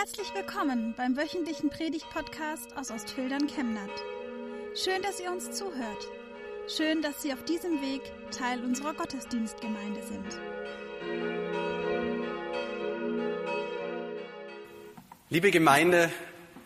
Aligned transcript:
Herzlich 0.00 0.32
willkommen 0.32 0.94
beim 0.96 1.14
wöchentlichen 1.14 1.68
Predigt-Podcast 1.68 2.74
aus 2.74 2.90
Ostfildern 2.90 3.46
Chemnat. 3.48 3.90
Schön, 4.74 5.02
dass 5.02 5.20
ihr 5.20 5.30
uns 5.30 5.50
zuhört. 5.50 6.08
Schön, 6.74 7.02
dass 7.02 7.20
Sie 7.20 7.34
auf 7.34 7.44
diesem 7.44 7.82
Weg 7.82 8.00
Teil 8.30 8.64
unserer 8.64 8.94
Gottesdienstgemeinde 8.94 10.00
sind. 10.02 10.40
Liebe 15.28 15.50
Gemeinde, 15.50 16.10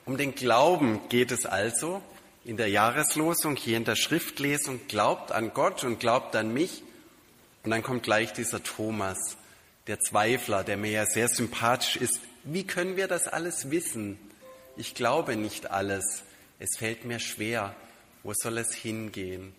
um 0.05 0.17
den 0.17 0.37
Glauben 0.37 1.01
geht 1.09 1.33
es 1.33 1.45
also 1.45 2.03
in 2.45 2.57
der 2.57 2.69
Jahreslosung, 2.69 3.57
hier 3.57 3.79
in 3.79 3.85
der 3.85 3.97
Schriftlesung. 3.97 4.87
Glaubt 4.87 5.33
an 5.33 5.53
Gott 5.53 5.83
und 5.83 5.99
glaubt 5.99 6.37
an 6.37 6.55
mich. 6.55 6.85
Und 7.65 7.73
dann 7.73 7.83
kommt 7.83 8.05
gleich 8.05 8.33
dieser 8.33 8.63
Thomas, 8.63 9.19
der 9.89 9.99
Zweifler, 9.99 10.63
der 10.63 10.77
mir 10.77 10.93
ja 10.93 11.05
sehr 11.05 11.27
sympathisch 11.27 11.97
ist. 11.97 12.21
Wie 12.45 12.67
können 12.67 12.97
wir 12.97 13.09
das 13.09 13.27
alles 13.27 13.71
wissen? 13.71 14.19
Ich 14.77 14.95
glaube 14.95 15.35
nicht 15.37 15.71
alles. 15.71 16.25
Es 16.59 16.77
fällt 16.77 17.05
mir 17.05 17.19
schwer. 17.19 17.75
Wo 18.23 18.33
soll 18.35 18.59
es 18.59 18.75
hingehen? 18.75 19.55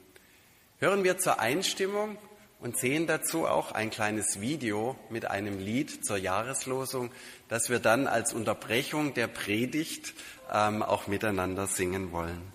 Hören 0.79 1.03
wir 1.03 1.17
zur 1.17 1.39
Einstimmung 1.39 2.17
und 2.59 2.77
sehen 2.77 3.07
dazu 3.07 3.47
auch 3.47 3.71
ein 3.71 3.89
kleines 3.89 4.39
Video 4.39 4.97
mit 5.09 5.25
einem 5.25 5.59
Lied 5.59 6.05
zur 6.05 6.17
Jahreslosung, 6.17 7.11
das 7.49 7.69
wir 7.69 7.79
dann 7.79 8.07
als 8.07 8.33
Unterbrechung 8.33 9.13
der 9.13 9.27
Predigt 9.27 10.13
ähm, 10.51 10.83
auch 10.83 11.07
miteinander 11.07 11.67
singen 11.67 12.11
wollen. 12.11 12.54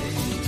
Friday. 0.00 0.39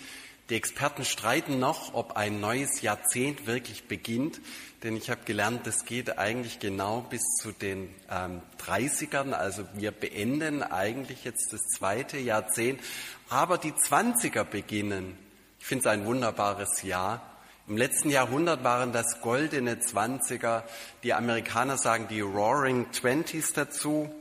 die 0.48 0.56
Experten 0.56 1.04
streiten 1.04 1.60
noch, 1.60 1.94
ob 1.94 2.16
ein 2.16 2.40
neues 2.40 2.82
Jahrzehnt 2.82 3.46
wirklich 3.46 3.84
beginnt, 3.84 4.40
denn 4.82 4.96
ich 4.96 5.08
habe 5.08 5.20
gelernt, 5.24 5.68
das 5.68 5.84
geht 5.84 6.18
eigentlich 6.18 6.58
genau 6.58 7.02
bis 7.02 7.22
zu 7.40 7.52
den 7.52 7.94
ähm, 8.10 8.42
30ern, 8.66 9.30
also 9.30 9.64
wir 9.74 9.92
beenden 9.92 10.64
eigentlich 10.64 11.22
jetzt 11.22 11.52
das 11.52 11.60
zweite 11.78 12.18
Jahrzehnt, 12.18 12.80
aber 13.28 13.56
die 13.56 13.70
20er 13.70 14.42
beginnen. 14.42 15.16
Ich 15.60 15.66
finde 15.66 15.82
es 15.82 15.86
ein 15.86 16.04
wunderbares 16.06 16.82
Jahr 16.82 17.29
Im 17.70 17.76
letzten 17.76 18.10
Jahrhundert 18.10 18.64
waren 18.64 18.92
das 18.92 19.20
goldene 19.20 19.78
Zwanziger, 19.78 20.64
die 21.04 21.14
Amerikaner 21.14 21.78
sagen 21.78 22.08
die 22.08 22.20
Roaring 22.20 22.90
Twenties 22.90 23.52
dazu. 23.52 24.12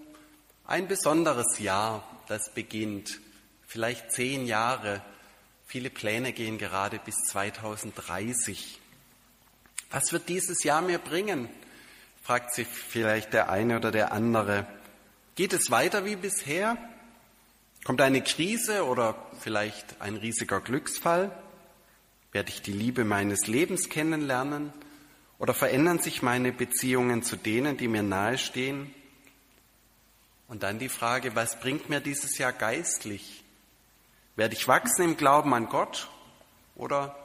Ein 0.68 0.88
besonderes 0.88 1.58
Jahr, 1.58 2.04
das 2.28 2.54
beginnt, 2.54 3.20
vielleicht 3.66 4.12
zehn 4.12 4.46
Jahre. 4.46 5.02
Viele 5.66 5.90
Pläne 5.90 6.32
gehen 6.32 6.60
gerade 6.60 7.00
bis 7.04 7.16
2030. 7.32 8.80
Was 9.90 10.14
wird 10.14 10.30
dieses 10.30 10.64
Jahr 10.64 10.84
mir 10.84 11.00
bringen? 11.00 11.50
fragt 12.22 12.54
sich 12.54 12.68
vielleicht 12.68 13.34
der 13.34 13.50
eine 13.50 13.78
oder 13.78 13.90
der 13.90 14.12
andere. 14.12 14.68
Geht 15.34 15.54
es 15.54 15.72
weiter 15.72 16.06
wie 16.06 16.18
bisher? 16.18 16.78
Kommt 17.84 18.02
eine 18.02 18.22
Krise 18.22 18.86
oder 18.86 19.16
vielleicht 19.40 20.00
ein 20.02 20.18
riesiger 20.18 20.62
Glücksfall? 20.62 21.32
Werde 22.32 22.50
ich 22.50 22.62
die 22.62 22.72
Liebe 22.72 23.06
meines 23.06 23.48
Lebens 23.48 23.90
kennenlernen? 23.90 24.72
Oder 25.40 25.54
verändern 25.54 26.00
sich 26.00 26.22
meine 26.22 26.52
Beziehungen 26.52 27.24
zu 27.24 27.36
denen, 27.36 27.78
die 27.78 27.88
mir 27.88 28.04
nahestehen? 28.04 28.94
Und 30.48 30.64
dann 30.64 30.80
die 30.80 30.90
Frage, 30.90 31.36
was 31.36 31.60
bringt 31.60 31.90
mir 31.90 32.02
dieses 32.02 32.38
Jahr 32.38 32.52
geistlich? 32.52 33.44
Werde 34.36 34.56
ich 34.56 34.68
wachsen 34.68 35.04
im 35.04 35.18
Glauben 35.18 35.54
an 35.54 35.70
Gott 35.70 36.10
oder 36.76 37.16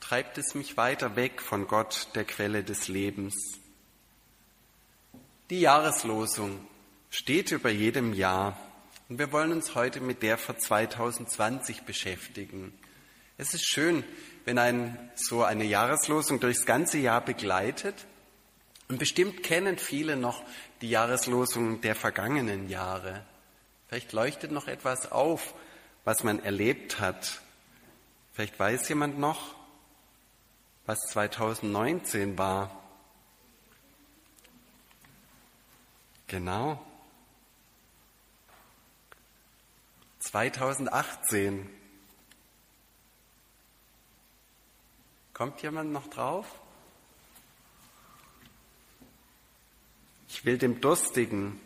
treibt 0.00 0.38
es 0.38 0.54
mich 0.54 0.76
weiter 0.76 1.16
weg 1.16 1.42
von 1.42 1.66
Gott, 1.66 2.08
der 2.14 2.24
Quelle 2.24 2.62
des 2.62 2.88
Lebens? 2.88 3.34
Die 5.50 5.60
Jahreslosung 5.60 6.60
steht 7.10 7.50
über 7.50 7.70
jedem 7.70 8.12
Jahr 8.12 8.58
und 9.08 9.18
wir 9.18 9.32
wollen 9.32 9.52
uns 9.52 9.74
heute 9.74 10.00
mit 10.00 10.22
der 10.22 10.38
für 10.38 10.56
2020 10.56 11.82
beschäftigen. 11.82 12.72
Es 13.38 13.54
ist 13.54 13.66
schön, 13.66 14.04
wenn 14.44 14.58
ein, 14.58 15.10
so 15.14 15.42
eine 15.42 15.64
Jahreslosung 15.64 16.40
durchs 16.40 16.66
ganze 16.66 16.98
Jahr 16.98 17.20
begleitet. 17.20 18.06
Und 18.88 18.98
bestimmt 18.98 19.42
kennen 19.42 19.78
viele 19.78 20.16
noch 20.16 20.42
die 20.80 20.90
Jahreslosung 20.90 21.80
der 21.80 21.94
vergangenen 21.94 22.68
Jahre. 22.68 23.24
Vielleicht 23.88 24.12
leuchtet 24.12 24.50
noch 24.50 24.68
etwas 24.68 25.10
auf, 25.12 25.54
was 26.04 26.24
man 26.24 26.42
erlebt 26.42 27.00
hat. 27.00 27.40
Vielleicht 28.32 28.58
weiß 28.58 28.88
jemand 28.88 29.18
noch, 29.18 29.54
was 30.86 30.98
2019 31.10 32.38
war. 32.38 32.70
Genau. 36.26 36.84
2018 40.20 41.68
Kommt 45.40 45.62
jemand 45.62 45.90
noch 45.90 46.06
drauf? 46.08 46.46
Ich 50.28 50.44
will 50.44 50.58
dem 50.58 50.82
Durstigen 50.82 51.58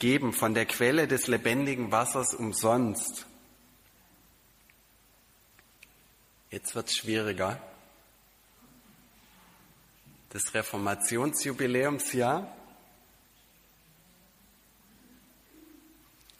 geben 0.00 0.32
von 0.32 0.54
der 0.54 0.66
Quelle 0.66 1.06
des 1.06 1.28
lebendigen 1.28 1.92
Wassers 1.92 2.34
umsonst. 2.34 3.26
Jetzt 6.50 6.74
wird 6.74 6.88
es 6.88 6.96
schwieriger. 6.96 7.62
Das 10.30 10.52
Reformationsjubiläumsjahr. 10.52 12.52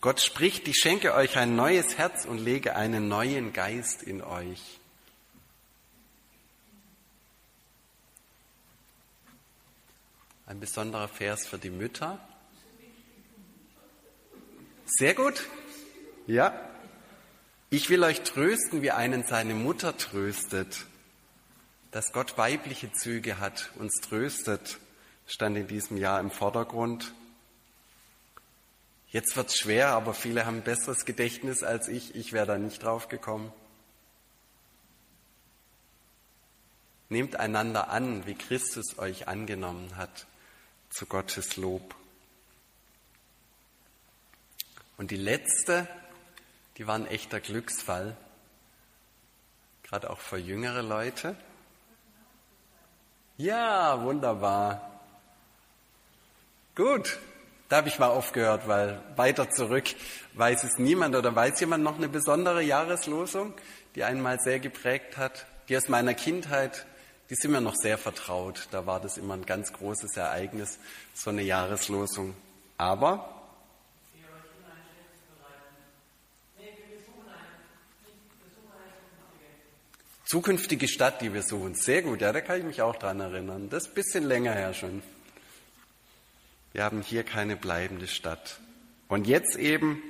Gott 0.00 0.20
spricht, 0.20 0.67
ich 0.67 0.79
schenke 0.79 1.14
euch 1.14 1.37
ein 1.37 1.55
neues 1.55 1.96
Herz 1.96 2.25
und 2.25 2.38
lege 2.38 2.75
einen 2.75 3.06
neuen 3.06 3.52
Geist 3.52 4.02
in 4.02 4.20
euch. 4.20 4.81
Ein 10.44 10.59
besonderer 10.59 11.09
Vers 11.09 11.47
für 11.47 11.59
die 11.59 11.71
Mütter. 11.71 12.19
Sehr 14.87 15.15
gut. 15.15 15.47
Ja. 16.27 16.69
Ich 17.71 17.89
will 17.89 18.03
euch 18.03 18.23
trösten, 18.23 18.83
wie 18.83 18.91
einen 18.91 19.25
seine 19.25 19.55
Mutter 19.55 19.97
tröstet. 19.97 20.85
Dass 21.93 22.12
Gott 22.12 22.37
weibliche 22.39 22.93
Züge 22.93 23.39
hat, 23.39 23.71
uns 23.77 23.94
tröstet, 24.00 24.79
stand 25.27 25.56
in 25.56 25.69
diesem 25.69 25.97
Jahr 25.97 26.19
im 26.21 26.31
Vordergrund. 26.31 27.15
Jetzt 29.09 29.37
wird's 29.37 29.59
schwer, 29.59 29.89
aber 29.89 30.12
viele 30.12 30.44
haben 30.44 30.59
ein 30.59 30.65
besseres 30.65 31.05
Gedächtnis 31.05 31.62
als 31.62 31.87
ich. 31.87 32.15
Ich 32.15 32.33
wäre 32.33 32.47
da 32.47 32.59
nicht 32.59 32.83
drauf 32.83 33.09
gekommen. 33.09 33.53
Nehmt 37.09 37.37
einander 37.37 37.91
an, 37.91 38.27
wie 38.27 38.35
Christus 38.35 38.99
euch 38.99 39.29
angenommen 39.29 39.97
hat 39.97 40.27
zu 40.93 41.06
Gottes 41.06 41.56
Lob. 41.56 41.94
Und 44.99 45.11
die 45.11 45.17
letzte, 45.17 45.89
die 46.77 46.87
war 46.87 46.94
ein 46.94 47.06
echter 47.06 47.41
Glücksfall, 47.41 48.17
gerade 49.83 50.11
auch 50.11 50.21
für 50.21 50.37
jüngere 50.37 50.83
Leute. 50.83 51.35
Ja, 53.39 54.03
wunderbar. 54.03 55.00
Gut, 56.75 57.19
da 57.69 57.79
habe 57.79 57.89
ich 57.89 57.99
mal 57.99 58.09
aufgehört, 58.09 58.69
weil 58.69 59.03
weiter 59.17 59.50
zurück 59.50 59.85
weiß 60.35 60.65
es 60.65 60.79
niemand 60.79 61.17
oder 61.17 61.35
weiß 61.35 61.59
jemand 61.61 61.83
noch 61.83 61.97
eine 61.97 62.09
besondere 62.09 62.62
Jahreslosung, 62.62 63.55
die 63.94 64.05
einmal 64.05 64.39
sehr 64.41 64.61
geprägt 64.61 65.17
hat, 65.17 65.47
die 65.69 65.77
aus 65.77 65.89
meiner 65.89 66.15
Kindheit 66.15 66.87
die 67.30 67.34
sind 67.34 67.52
mir 67.52 67.60
noch 67.60 67.76
sehr 67.76 67.98
vertraut. 67.98 68.69
Da 68.70 68.86
war 68.86 69.00
das 69.00 69.16
immer 69.16 69.34
ein 69.34 69.46
ganz 69.46 69.72
großes 69.72 70.16
Ereignis, 70.16 70.78
so 71.14 71.30
eine 71.30 71.42
Jahreslosung. 71.42 72.34
Aber 72.78 73.42
Zukünftige 80.32 80.88
Stadt, 80.88 81.20
die 81.20 81.34
wir 81.34 81.42
suchen. 81.42 81.74
Sehr 81.74 82.00
gut, 82.00 82.22
ja, 82.22 82.32
da 82.32 82.40
kann 82.40 82.58
ich 82.58 82.64
mich 82.64 82.80
auch 82.80 82.96
dran 82.96 83.20
erinnern. 83.20 83.69
Das 83.69 83.82
ist 83.82 83.90
ein 83.90 83.94
bisschen 83.94 84.24
länger 84.24 84.54
her 84.54 84.72
schon. 84.72 85.02
Wir 86.72 86.84
haben 86.84 87.02
hier 87.02 87.22
keine 87.22 87.54
bleibende 87.54 88.08
Stadt. 88.08 88.58
Und 89.08 89.26
jetzt 89.26 89.56
eben 89.56 90.02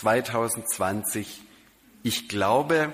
2020. 0.00 1.42
Ich 2.02 2.28
glaube, 2.28 2.92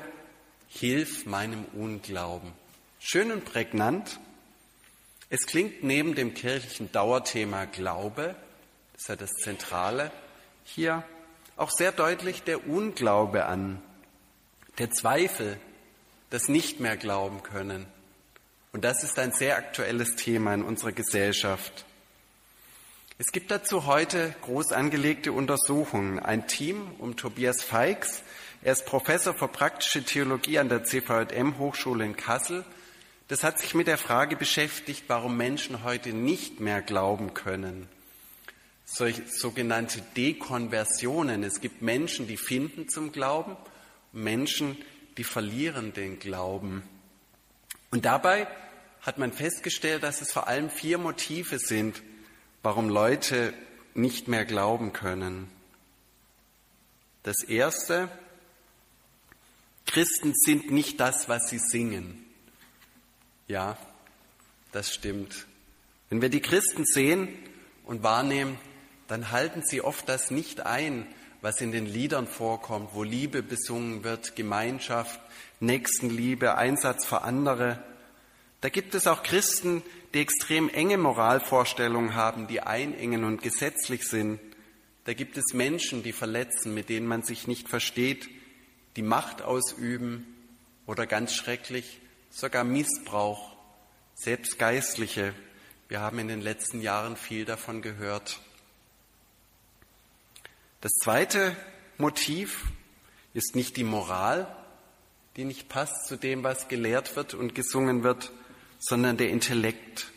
hilf 0.68 1.24
meinem 1.24 1.64
Unglauben. 1.72 2.52
Schön 3.04 3.32
und 3.32 3.44
prägnant. 3.44 4.20
Es 5.28 5.46
klingt 5.46 5.82
neben 5.82 6.14
dem 6.14 6.34
kirchlichen 6.34 6.92
Dauerthema 6.92 7.64
Glaube, 7.64 8.36
das 8.92 9.02
ist 9.02 9.08
ja 9.08 9.16
das 9.16 9.30
Zentrale, 9.42 10.12
hier 10.62 11.02
auch 11.56 11.72
sehr 11.72 11.90
deutlich 11.90 12.44
der 12.44 12.68
Unglaube 12.68 13.46
an, 13.46 13.82
der 14.78 14.92
Zweifel, 14.92 15.58
das 16.30 16.46
nicht 16.46 16.78
mehr 16.78 16.96
glauben 16.96 17.42
können. 17.42 17.86
Und 18.70 18.84
das 18.84 19.02
ist 19.02 19.18
ein 19.18 19.32
sehr 19.32 19.56
aktuelles 19.56 20.14
Thema 20.14 20.54
in 20.54 20.62
unserer 20.62 20.92
Gesellschaft. 20.92 21.84
Es 23.18 23.32
gibt 23.32 23.50
dazu 23.50 23.84
heute 23.84 24.32
groß 24.42 24.70
angelegte 24.70 25.32
Untersuchungen. 25.32 26.20
Ein 26.20 26.46
Team 26.46 26.92
um 26.98 27.16
Tobias 27.16 27.64
Feix, 27.64 28.22
er 28.62 28.74
ist 28.74 28.86
Professor 28.86 29.34
für 29.34 29.48
praktische 29.48 30.04
Theologie 30.04 30.60
an 30.60 30.68
der 30.68 30.84
CVM 30.84 31.58
Hochschule 31.58 32.04
in 32.04 32.16
Kassel, 32.16 32.64
das 33.32 33.44
hat 33.44 33.58
sich 33.58 33.72
mit 33.72 33.86
der 33.86 33.96
Frage 33.96 34.36
beschäftigt, 34.36 35.04
warum 35.06 35.38
Menschen 35.38 35.84
heute 35.84 36.12
nicht 36.12 36.60
mehr 36.60 36.82
glauben 36.82 37.32
können. 37.32 37.88
Solche 38.84 39.22
sogenannte 39.26 40.02
Dekonversionen. 40.18 41.42
Es 41.42 41.62
gibt 41.62 41.80
Menschen, 41.80 42.26
die 42.26 42.36
finden 42.36 42.90
zum 42.90 43.10
Glauben, 43.10 43.56
Menschen, 44.12 44.76
die 45.16 45.24
verlieren 45.24 45.94
den 45.94 46.18
Glauben. 46.18 46.82
Und 47.90 48.04
dabei 48.04 48.48
hat 49.00 49.16
man 49.16 49.32
festgestellt, 49.32 50.02
dass 50.02 50.20
es 50.20 50.30
vor 50.30 50.46
allem 50.46 50.68
vier 50.68 50.98
Motive 50.98 51.58
sind, 51.58 52.02
warum 52.62 52.90
Leute 52.90 53.54
nicht 53.94 54.28
mehr 54.28 54.44
glauben 54.44 54.92
können. 54.92 55.48
Das 57.22 57.42
erste, 57.44 58.10
Christen 59.86 60.34
sind 60.34 60.70
nicht 60.70 61.00
das, 61.00 61.30
was 61.30 61.48
sie 61.48 61.58
singen. 61.58 62.21
Ja, 63.52 63.76
das 64.72 64.94
stimmt. 64.94 65.46
Wenn 66.08 66.22
wir 66.22 66.30
die 66.30 66.40
Christen 66.40 66.86
sehen 66.86 67.28
und 67.84 68.02
wahrnehmen, 68.02 68.58
dann 69.08 69.30
halten 69.30 69.60
sie 69.62 69.82
oft 69.82 70.08
das 70.08 70.30
nicht 70.30 70.64
ein, 70.64 71.06
was 71.42 71.60
in 71.60 71.70
den 71.70 71.84
Liedern 71.84 72.26
vorkommt, 72.26 72.94
wo 72.94 73.02
Liebe 73.02 73.42
besungen 73.42 74.04
wird, 74.04 74.36
Gemeinschaft, 74.36 75.20
Nächstenliebe, 75.60 76.56
Einsatz 76.56 77.04
für 77.04 77.20
andere. 77.24 77.84
Da 78.62 78.70
gibt 78.70 78.94
es 78.94 79.06
auch 79.06 79.22
Christen, 79.22 79.82
die 80.14 80.20
extrem 80.20 80.70
enge 80.70 80.96
Moralvorstellungen 80.96 82.14
haben, 82.14 82.46
die 82.46 82.62
einengen 82.62 83.22
und 83.22 83.42
gesetzlich 83.42 84.08
sind. 84.08 84.40
Da 85.04 85.12
gibt 85.12 85.36
es 85.36 85.52
Menschen, 85.52 86.02
die 86.02 86.12
verletzen, 86.12 86.72
mit 86.72 86.88
denen 86.88 87.06
man 87.06 87.22
sich 87.22 87.46
nicht 87.46 87.68
versteht, 87.68 88.30
die 88.96 89.02
Macht 89.02 89.42
ausüben 89.42 90.26
oder 90.86 91.06
ganz 91.06 91.34
schrecklich 91.34 91.98
sogar 92.32 92.64
Missbrauch, 92.64 93.54
selbst 94.14 94.58
Geistliche. 94.58 95.34
Wir 95.88 96.00
haben 96.00 96.18
in 96.18 96.28
den 96.28 96.40
letzten 96.40 96.80
Jahren 96.80 97.16
viel 97.16 97.44
davon 97.44 97.82
gehört. 97.82 98.40
Das 100.80 100.92
zweite 101.02 101.54
Motiv 101.98 102.64
ist 103.34 103.54
nicht 103.54 103.76
die 103.76 103.84
Moral, 103.84 104.48
die 105.36 105.44
nicht 105.44 105.68
passt 105.68 106.06
zu 106.06 106.16
dem, 106.16 106.42
was 106.42 106.68
gelehrt 106.68 107.14
wird 107.16 107.34
und 107.34 107.54
gesungen 107.54 108.02
wird, 108.02 108.32
sondern 108.78 109.16
der 109.16 109.28
Intellekt. 109.28 110.10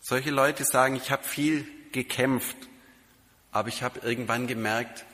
Solche 0.00 0.30
Leute 0.30 0.64
sagen, 0.64 0.94
ich 0.94 1.10
habe 1.10 1.24
viel 1.24 1.66
gekämpft, 1.92 2.56
aber 3.50 3.68
ich 3.68 3.82
habe 3.82 4.00
irgendwann 4.00 4.46
gemerkt, 4.46 5.04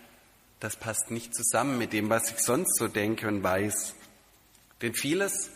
das 0.60 0.76
passt 0.76 1.10
nicht 1.10 1.34
zusammen 1.34 1.78
mit 1.78 1.92
dem, 1.92 2.10
was 2.10 2.30
ich 2.30 2.38
sonst 2.38 2.78
so 2.78 2.88
denke 2.88 3.28
und 3.28 3.42
weiß. 3.42 3.94
Denn 4.82 4.94
vieles, 4.94 5.50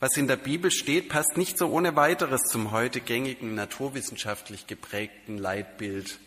was 0.00 0.16
in 0.16 0.26
der 0.26 0.36
Bibel 0.36 0.70
steht, 0.70 1.08
passt 1.08 1.36
nicht 1.36 1.58
so 1.58 1.68
ohne 1.68 1.94
weiteres 1.94 2.42
zum 2.42 2.72
heute 2.72 3.00
gängigen 3.00 3.54
naturwissenschaftlich 3.54 4.66
geprägten 4.66 5.38
Leitbild 5.38 6.18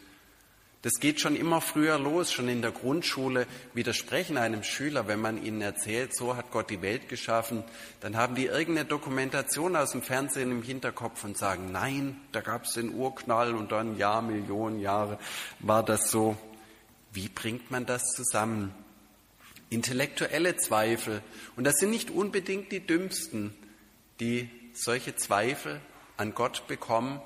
das 0.83 0.99
geht 0.99 1.21
schon 1.21 1.37
immer 1.37 1.61
früher 1.61 1.97
los, 1.97 2.33
schon 2.33 2.49
in 2.49 2.61
der 2.61 2.71
Grundschule 2.71 3.47
widersprechen 3.73 4.35
einem 4.35 4.63
Schüler, 4.63 5.07
wenn 5.07 5.21
man 5.21 5.41
ihnen 5.41 5.61
erzählt, 5.61 6.13
so 6.13 6.35
hat 6.35 6.51
Gott 6.51 6.69
die 6.69 6.81
Welt 6.81 7.07
geschaffen, 7.07 7.63
dann 8.01 8.17
haben 8.17 8.35
die 8.35 8.47
irgendeine 8.47 8.85
Dokumentation 8.85 9.77
aus 9.77 9.91
dem 9.91 10.01
Fernsehen 10.01 10.51
im 10.51 10.61
Hinterkopf 10.61 11.23
und 11.23 11.37
sagen, 11.37 11.71
nein, 11.71 12.19
da 12.33 12.41
gab 12.41 12.65
es 12.65 12.73
den 12.73 12.93
Urknall 12.93 13.55
und 13.55 13.71
dann 13.71 13.97
ja, 13.97 14.19
Millionen 14.19 14.81
Jahre 14.81 15.19
war 15.59 15.83
das 15.83 16.11
so. 16.11 16.35
Wie 17.13 17.29
bringt 17.29 17.71
man 17.71 17.85
das 17.85 18.03
zusammen? 18.09 18.75
Intellektuelle 19.69 20.57
Zweifel. 20.57 21.21
Und 21.55 21.63
das 21.63 21.75
sind 21.75 21.91
nicht 21.91 22.09
unbedingt 22.09 22.73
die 22.73 22.85
dümmsten, 22.85 23.55
die 24.19 24.49
solche 24.73 25.15
Zweifel 25.15 25.81
an 26.17 26.33
Gott 26.33 26.67
bekommen 26.67 27.21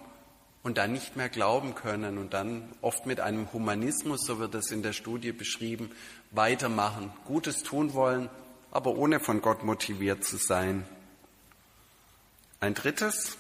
und 0.64 0.78
dann 0.78 0.92
nicht 0.92 1.16
mehr 1.16 1.30
glauben 1.30 1.76
können 1.76 2.18
und 2.18 2.34
dann 2.34 2.70
oft 2.82 3.06
mit 3.06 3.20
einem 3.20 3.52
Humanismus, 3.54 4.26
so 4.26 4.40
wird 4.40 4.54
es 4.56 4.72
in 4.72 4.84
der 4.84 4.94
Studie 4.94 5.32
beschrieben, 5.32 5.92
weitermachen, 6.32 7.12
Gutes 7.26 7.64
tun 7.64 7.94
wollen, 7.94 8.30
aber 8.72 8.96
ohne 8.96 9.20
von 9.20 9.42
Gott 9.42 9.64
motiviert 9.64 10.24
zu 10.24 10.38
sein. 10.38 10.86
Ein 12.60 12.74
drittes, 12.74 13.38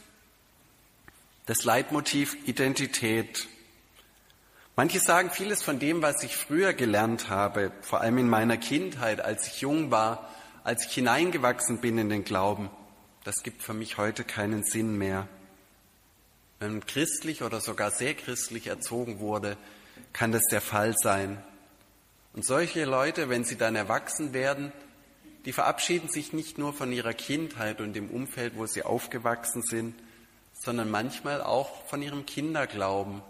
das 1.48 1.64
Leitmotiv 1.64 2.38
Identität. 2.46 3.48
Manche 4.76 5.00
sagen, 5.00 5.32
vieles 5.32 5.64
von 5.64 5.80
dem, 5.80 6.02
was 6.02 6.24
ich 6.24 6.38
früher 6.38 6.74
gelernt 6.74 7.30
habe, 7.30 7.72
vor 7.82 8.02
allem 8.02 8.20
in 8.20 8.30
meiner 8.30 8.58
Kindheit, 8.58 9.22
als 9.22 9.48
ich 9.48 9.62
jung 9.62 9.90
war, 9.92 10.30
als 10.64 10.86
ich 10.86 10.94
hineingewachsen 10.94 11.82
bin 11.82 11.98
in 11.98 12.10
den 12.10 12.24
Glauben, 12.24 12.70
das 13.28 13.44
gibt 13.44 13.62
für 13.62 13.74
mich 13.74 13.98
heute 13.98 14.24
keinen 14.24 14.64
Sinn 14.64 14.98
mehr. 14.98 15.28
Wenn 16.60 16.72
man 16.72 16.86
christlich 16.86 17.44
oder 17.44 17.60
sogar 17.60 17.92
sehr 17.92 18.14
christlich 18.14 18.68
erzogen 18.68 19.20
wurde, 19.20 19.58
kann 20.14 20.32
das 20.32 20.44
der 20.50 20.62
Fall 20.62 20.96
sein. 20.98 21.44
Und 22.32 22.46
solche 22.46 22.86
Leute, 22.86 23.28
wenn 23.28 23.44
sie 23.44 23.58
dann 23.58 23.76
erwachsen 23.76 24.32
werden, 24.32 24.72
die 25.44 25.52
verabschieden 25.52 26.08
sich 26.08 26.32
nicht 26.32 26.58
nur 26.58 26.72
von 26.72 26.94
ihrer 26.94 27.14
Kindheit 27.14 27.82
und 27.82 27.98
dem 27.98 28.10
Umfeld, 28.10 28.56
wo 28.56 28.66
sie 28.66 28.84
aufgewachsen 28.84 29.62
sind, 29.62 29.94
sondern 30.54 30.90
manchmal 30.90 31.42
auch 31.42 31.86
von 31.88 32.02
ihrem 32.02 32.26
Kinderglauben. 32.26 33.22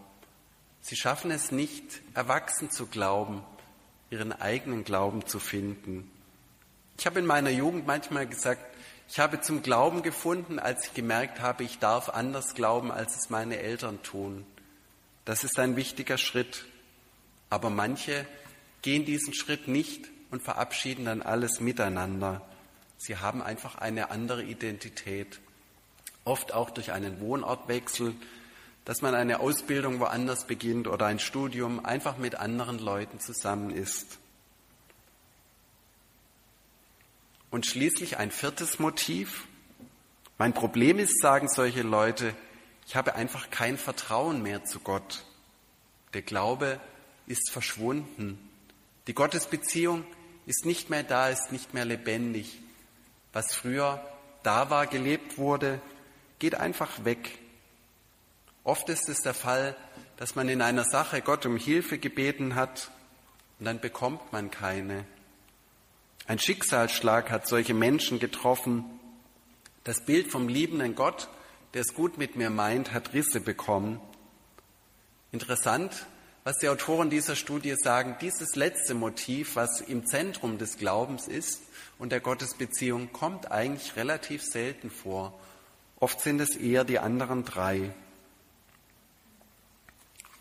Sie 0.80 0.96
schaffen 0.96 1.32
es 1.32 1.52
nicht, 1.52 2.04
erwachsen 2.14 2.70
zu 2.70 2.86
glauben, 2.86 3.44
ihren 4.12 4.32
eigenen 4.32 4.84
Glauben 4.84 5.26
zu 5.26 5.40
finden. 5.40 6.12
Ich 7.00 7.08
habe 7.08 7.18
in 7.18 7.26
meiner 7.26 7.50
Jugend 7.50 7.88
manchmal 7.88 8.28
gesagt, 8.28 8.77
ich 9.10 9.20
habe 9.20 9.42
zum 9.42 9.62
Glauben 9.62 10.02
gefunden, 10.02 10.60
als 10.60 10.86
ich 10.86 10.94
gemerkt 10.94 11.40
habe, 11.40 11.64
ich 11.64 11.80
darf 11.80 12.10
anders 12.10 12.56
glauben, 12.56 12.92
als 12.92 13.16
es 13.16 13.30
meine 13.30 13.58
Eltern 13.60 14.04
tun. 14.04 14.46
Das 15.26 15.44
ist 15.44 15.60
ein 15.60 15.76
wichtiger 15.76 16.18
Schritt. 16.18 16.66
Aber 17.50 17.70
manche 17.70 18.26
gehen 18.82 19.06
diesen 19.06 19.34
Schritt 19.34 19.68
nicht 19.68 20.10
und 20.32 20.42
verabschieden 20.42 21.06
dann 21.06 21.22
alles 21.22 21.60
miteinander. 21.60 22.42
Sie 22.98 23.18
haben 23.18 23.42
einfach 23.42 23.76
eine 23.76 24.12
andere 24.12 24.44
Identität. 24.44 25.40
Oft 26.26 26.54
auch 26.54 26.70
durch 26.70 26.92
einen 26.92 27.22
Wohnortwechsel, 27.22 28.14
dass 28.84 29.02
man 29.02 29.16
eine 29.16 29.40
Ausbildung 29.40 30.00
woanders 30.00 30.46
beginnt 30.48 30.88
oder 30.88 31.06
ein 31.06 31.20
Studium 31.20 31.86
einfach 31.86 32.18
mit 32.18 32.36
anderen 32.36 32.80
Leuten 32.80 33.20
zusammen 33.20 33.70
ist. 33.70 34.18
Und 37.50 37.66
schließlich 37.66 38.18
ein 38.18 38.32
viertes 38.32 38.80
Motiv. 38.80 39.48
Mein 40.38 40.54
Problem 40.54 41.00
ist, 41.00 41.22
sagen 41.22 41.48
solche 41.48 41.82
Leute, 41.82 42.36
ich 42.86 42.96
habe 42.96 43.16
einfach 43.16 43.50
kein 43.50 43.78
Vertrauen 43.78 44.42
mehr 44.42 44.66
zu 44.66 44.80
Gott. 44.80 45.24
Der 46.14 46.22
Glaube 46.22 46.80
ist 47.26 47.52
verschwunden. 47.52 48.40
Die 49.08 49.14
Gottesbeziehung 49.14 50.06
ist 50.46 50.66
nicht 50.66 50.90
mehr 50.90 51.04
da, 51.04 51.30
ist 51.30 51.52
nicht 51.52 51.74
mehr 51.74 51.86
lebendig. 51.86 52.60
Was 53.34 53.54
früher 53.54 54.02
da 54.44 54.70
war, 54.70 54.88
gelebt 54.88 55.38
wurde, 55.38 55.82
geht 56.40 56.56
einfach 56.56 57.04
weg. 57.04 57.38
Oft 58.64 58.90
ist 58.90 59.10
es 59.10 59.22
der 59.22 59.34
Fall, 59.34 59.76
dass 60.18 60.36
man 60.36 60.50
in 60.50 60.62
einer 60.62 60.84
Sache 60.84 61.22
Gott 61.22 61.46
um 61.46 61.58
Hilfe 61.58 61.98
gebeten 61.98 62.56
hat 62.56 62.92
und 63.60 63.66
dann 63.66 63.80
bekommt 63.80 64.34
man 64.34 64.52
keine. 64.52 65.06
Ein 66.28 66.40
Schicksalsschlag 66.40 67.32
hat 67.32 67.48
solche 67.48 67.74
Menschen 67.74 68.20
getroffen. 68.20 68.84
Das 69.86 70.04
Bild 70.04 70.30
vom 70.30 70.50
liebenden 70.50 70.94
Gott, 70.94 71.30
der 71.74 71.82
es 71.84 71.94
gut 71.94 72.18
mit 72.18 72.36
mir 72.36 72.50
meint, 72.50 72.92
hat 72.92 73.14
Risse 73.14 73.40
bekommen. 73.40 74.02
Interessant, 75.32 76.06
was 76.44 76.58
die 76.58 76.68
Autoren 76.68 77.10
dieser 77.10 77.38
Studie 77.38 77.76
sagen, 77.78 78.18
dieses 78.20 78.58
letzte 78.58 78.94
Motiv, 78.94 79.56
was 79.56 79.80
im 79.80 80.06
Zentrum 80.06 80.58
des 80.58 80.78
Glaubens 80.78 81.30
ist 81.30 81.62
und 81.98 82.12
der 82.12 82.20
Gottesbeziehung, 82.20 83.14
kommt 83.14 83.50
eigentlich 83.50 83.96
relativ 83.96 84.44
selten 84.44 84.92
vor. 84.92 85.34
Oft 85.98 86.20
sind 86.20 86.42
es 86.42 86.58
eher 86.58 86.84
die 86.84 87.00
anderen 87.00 87.46
drei. 87.46 87.94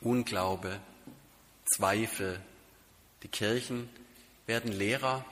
Unglaube, 0.00 0.80
Zweifel. 1.64 2.40
Die 3.22 3.28
Kirchen 3.28 3.88
werden 4.46 4.72
leerer 4.72 5.24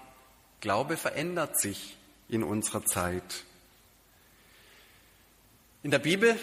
Glaube 0.64 0.96
verändert 0.96 1.60
sich 1.60 1.94
in 2.26 2.42
unserer 2.42 2.86
Zeit. 2.86 3.44
In 5.82 5.90
der 5.90 5.98
Bibel 5.98 6.38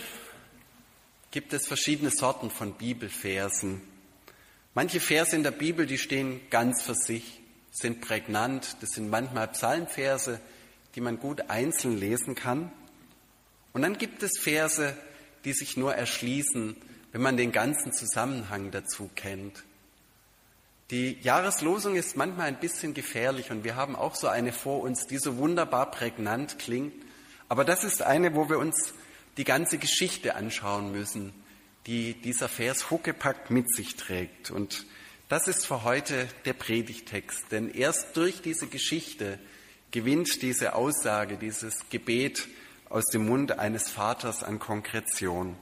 gibt 1.32 1.54
es 1.54 1.66
verschiedene 1.66 2.12
Sorten 2.12 2.52
von 2.52 2.74
Bibelversen. 2.74 3.82
Manche 4.76 5.00
Verse 5.00 5.36
in 5.36 5.42
der 5.42 5.50
Bibel, 5.50 5.88
die 5.88 5.98
stehen 5.98 6.40
ganz 6.52 6.84
für 6.84 6.94
sich, 6.94 7.42
sind 7.72 8.02
prägnant. 8.02 8.78
Das 8.82 8.92
sind 8.92 9.10
manchmal 9.10 9.48
Psalmverse, 9.48 10.40
die 10.94 11.02
man 11.02 11.20
gut 11.20 11.50
einzeln 11.50 11.98
lesen 11.98 12.36
kann. 12.36 12.72
Und 13.74 13.82
dann 13.82 13.98
gibt 13.98 14.22
es 14.22 14.38
Verse, 14.40 14.96
die 15.46 15.54
sich 15.54 15.78
nur 15.78 15.96
erschließen, 15.96 16.76
wenn 17.12 17.22
man 17.24 17.38
den 17.38 17.52
ganzen 17.52 17.92
Zusammenhang 17.92 18.70
dazu 18.70 19.10
kennt. 19.16 19.64
Die 20.92 21.18
Jahreslosung 21.22 21.96
ist 21.96 22.18
manchmal 22.18 22.48
ein 22.48 22.60
bisschen 22.60 22.94
gefährlich 22.94 23.50
und 23.50 23.64
wir 23.64 23.78
haben 23.78 23.96
auch 23.96 24.14
so 24.14 24.28
eine 24.28 24.52
vor 24.52 24.82
uns, 24.82 25.08
die 25.08 25.20
so 25.20 25.38
wunderbar 25.38 25.90
prägnant 25.90 26.60
klingt. 26.60 26.94
Aber 27.48 27.64
das 27.64 27.86
ist 27.86 28.02
eine, 28.02 28.36
wo 28.36 28.50
wir 28.50 28.60
uns 28.60 28.94
die 29.38 29.46
ganze 29.46 29.78
Geschichte 29.78 30.36
anschauen 30.36 30.92
müssen, 30.92 31.32
die 31.88 32.14
dieser 32.14 32.50
Vers 32.50 32.92
Huckepack 32.92 33.50
mit 33.50 33.74
sich 33.74 33.96
trägt. 33.96 34.52
Und 34.52 34.86
das 35.30 35.48
ist 35.48 35.66
für 35.66 35.86
heute 35.86 36.28
der 36.44 36.54
Predigtext. 36.54 37.46
Denn 37.52 37.74
erst 37.74 38.18
durch 38.18 38.42
diese 38.42 38.68
Geschichte 38.68 39.40
gewinnt 39.92 40.42
diese 40.42 40.76
Aussage, 40.76 41.38
dieses 41.38 41.88
Gebet 41.90 42.50
aus 42.90 43.06
dem 43.06 43.28
Mund 43.28 43.60
eines 43.60 43.90
Vaters 43.90 44.44
an 44.44 44.60
Konkretion. 44.60 45.56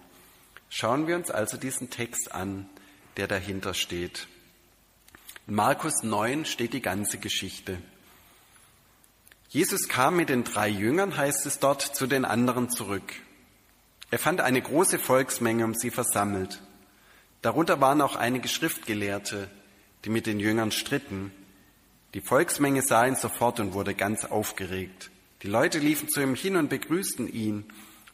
Schauen 0.72 1.06
wir 1.06 1.16
uns 1.16 1.30
also 1.30 1.56
diesen 1.56 1.92
Text 1.92 2.32
an, 2.32 2.68
der 3.18 3.28
dahinter 3.28 3.76
steht. 3.76 4.28
In 5.50 5.56
Markus 5.56 6.03
9 6.03 6.46
steht 6.46 6.74
die 6.74 6.82
ganze 6.82 7.18
Geschichte. 7.18 7.79
Jesus 9.50 9.88
kam 9.88 10.15
mit 10.15 10.29
den 10.29 10.44
drei 10.44 10.68
Jüngern, 10.70 11.18
heißt 11.18 11.48
es 11.48 11.58
dort, 11.58 11.82
zu 11.82 12.06
den 12.06 12.24
anderen 12.24 12.70
zurück. 12.70 13.15
Er 14.12 14.20
fand 14.20 14.41
eine 14.41 14.62
große 14.62 15.00
Volksmenge 15.00 15.65
um 15.65 15.74
sie 15.74 15.89
versammelt. 15.89 16.62
Darunter 17.41 17.82
waren 17.82 18.01
auch 18.01 18.15
einige 18.15 18.48
Schriftgelehrte, 18.48 19.50
die 20.06 20.12
mit 20.12 20.27
den 20.27 20.39
Jüngern 20.39 20.72
stritten. 20.72 21.32
Die 22.13 22.22
Volksmenge 22.22 22.84
sah 22.84 23.08
ihn 23.08 23.15
sofort 23.15 23.60
und 23.60 23.74
wurde 23.74 23.96
ganz 23.96 24.25
aufgeregt. 24.25 25.10
Die 25.41 25.48
Leute 25.48 25.79
liefen 25.79 26.10
zu 26.10 26.22
ihm 26.22 26.36
hin 26.36 26.58
und 26.58 26.70
begrüßten 26.70 27.27
ihn. 27.27 27.65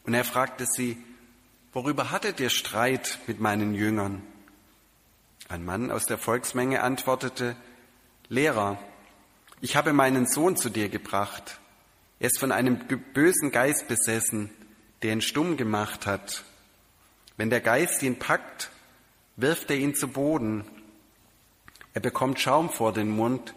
Und 0.04 0.14
er 0.14 0.24
fragte 0.24 0.64
sie, 0.64 0.96
worüber 1.74 2.10
hattet 2.10 2.40
ihr 2.40 2.48
Streit 2.48 3.18
mit 3.26 3.40
meinen 3.40 3.74
Jüngern? 3.74 4.22
Ein 5.48 5.64
Mann 5.64 5.92
aus 5.92 6.06
der 6.06 6.18
Volksmenge 6.18 6.82
antwortete, 6.82 7.54
Lehrer, 8.28 8.78
ich 9.60 9.76
habe 9.76 9.92
meinen 9.92 10.26
Sohn 10.26 10.56
zu 10.56 10.70
dir 10.70 10.88
gebracht. 10.88 11.60
Er 12.18 12.26
ist 12.26 12.40
von 12.40 12.50
einem 12.50 12.78
bösen 13.14 13.52
Geist 13.52 13.86
besessen, 13.86 14.50
der 15.02 15.12
ihn 15.12 15.20
stumm 15.20 15.56
gemacht 15.56 16.04
hat. 16.06 16.42
Wenn 17.36 17.50
der 17.50 17.60
Geist 17.60 18.02
ihn 18.02 18.18
packt, 18.18 18.70
wirft 19.36 19.70
er 19.70 19.76
ihn 19.76 19.94
zu 19.94 20.08
Boden. 20.08 20.64
Er 21.94 22.00
bekommt 22.00 22.40
Schaum 22.40 22.68
vor 22.68 22.92
den 22.92 23.08
Mund, 23.08 23.54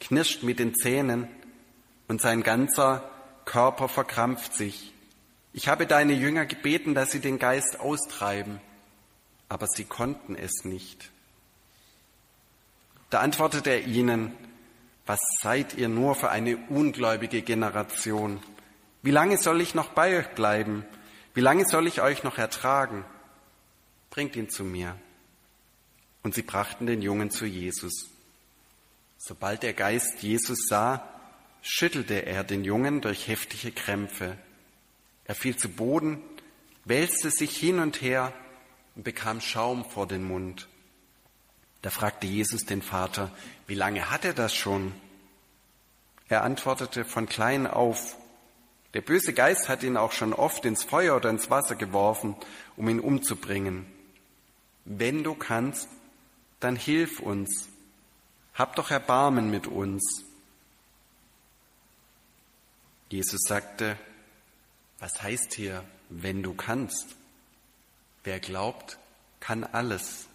knirscht 0.00 0.42
mit 0.42 0.58
den 0.58 0.74
Zähnen 0.74 1.28
und 2.08 2.20
sein 2.20 2.42
ganzer 2.42 3.08
Körper 3.44 3.88
verkrampft 3.88 4.54
sich. 4.54 4.92
Ich 5.52 5.68
habe 5.68 5.86
deine 5.86 6.14
Jünger 6.14 6.46
gebeten, 6.46 6.94
dass 6.94 7.12
sie 7.12 7.20
den 7.20 7.38
Geist 7.38 7.78
austreiben, 7.78 8.60
aber 9.48 9.66
sie 9.68 9.84
konnten 9.84 10.34
es 10.34 10.64
nicht. 10.64 11.12
Da 13.10 13.20
antwortete 13.20 13.70
er 13.70 13.86
ihnen, 13.86 14.32
was 15.06 15.20
seid 15.40 15.74
ihr 15.74 15.88
nur 15.88 16.14
für 16.14 16.30
eine 16.30 16.56
ungläubige 16.68 17.42
Generation? 17.42 18.40
Wie 19.02 19.10
lange 19.10 19.38
soll 19.38 19.60
ich 19.60 19.74
noch 19.74 19.88
bei 19.90 20.18
euch 20.18 20.28
bleiben? 20.28 20.84
Wie 21.32 21.40
lange 21.40 21.64
soll 21.66 21.86
ich 21.86 22.02
euch 22.02 22.24
noch 22.24 22.36
ertragen? 22.36 23.04
Bringt 24.10 24.36
ihn 24.36 24.50
zu 24.50 24.64
mir. 24.64 24.96
Und 26.22 26.34
sie 26.34 26.42
brachten 26.42 26.86
den 26.86 27.00
Jungen 27.00 27.30
zu 27.30 27.46
Jesus. 27.46 28.10
Sobald 29.16 29.62
der 29.62 29.72
Geist 29.72 30.22
Jesus 30.22 30.66
sah, 30.68 31.08
schüttelte 31.62 32.26
er 32.26 32.44
den 32.44 32.64
Jungen 32.64 33.00
durch 33.00 33.28
heftige 33.28 33.72
Krämpfe. 33.72 34.36
Er 35.24 35.34
fiel 35.34 35.56
zu 35.56 35.68
Boden, 35.68 36.22
wälzte 36.84 37.30
sich 37.30 37.56
hin 37.56 37.78
und 37.78 38.02
her 38.02 38.32
und 38.94 39.04
bekam 39.04 39.40
Schaum 39.40 39.84
vor 39.84 40.06
den 40.06 40.24
Mund. 40.24 40.68
Da 41.82 41.90
fragte 41.90 42.26
Jesus 42.26 42.64
den 42.64 42.82
Vater, 42.82 43.30
wie 43.66 43.74
lange 43.74 44.10
hat 44.10 44.24
er 44.24 44.34
das 44.34 44.54
schon? 44.54 44.92
Er 46.28 46.42
antwortete 46.42 47.04
von 47.04 47.26
klein 47.26 47.66
auf. 47.66 48.16
Der 48.94 49.00
böse 49.00 49.32
Geist 49.32 49.68
hat 49.68 49.82
ihn 49.82 49.96
auch 49.96 50.12
schon 50.12 50.32
oft 50.32 50.64
ins 50.64 50.82
Feuer 50.82 51.16
oder 51.16 51.30
ins 51.30 51.50
Wasser 51.50 51.76
geworfen, 51.76 52.36
um 52.76 52.88
ihn 52.88 53.00
umzubringen. 53.00 53.86
Wenn 54.84 55.22
du 55.22 55.34
kannst, 55.34 55.88
dann 56.60 56.76
hilf 56.76 57.20
uns. 57.20 57.68
Hab 58.54 58.74
doch 58.76 58.90
Erbarmen 58.90 59.50
mit 59.50 59.66
uns. 59.66 60.24
Jesus 63.10 63.40
sagte, 63.46 63.96
was 64.98 65.22
heißt 65.22 65.54
hier, 65.54 65.84
wenn 66.08 66.42
du 66.42 66.54
kannst? 66.54 67.16
Wer 68.24 68.40
glaubt, 68.40 68.98
kann 69.40 69.64
alles. 69.64 70.27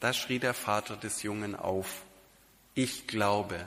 Da 0.00 0.12
schrie 0.12 0.38
der 0.38 0.54
Vater 0.54 0.96
des 0.96 1.22
Jungen 1.22 1.56
auf, 1.56 2.04
ich 2.74 3.08
glaube, 3.08 3.66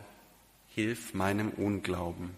hilf 0.73 1.13
meinem 1.13 1.49
Unglauben. 1.49 2.31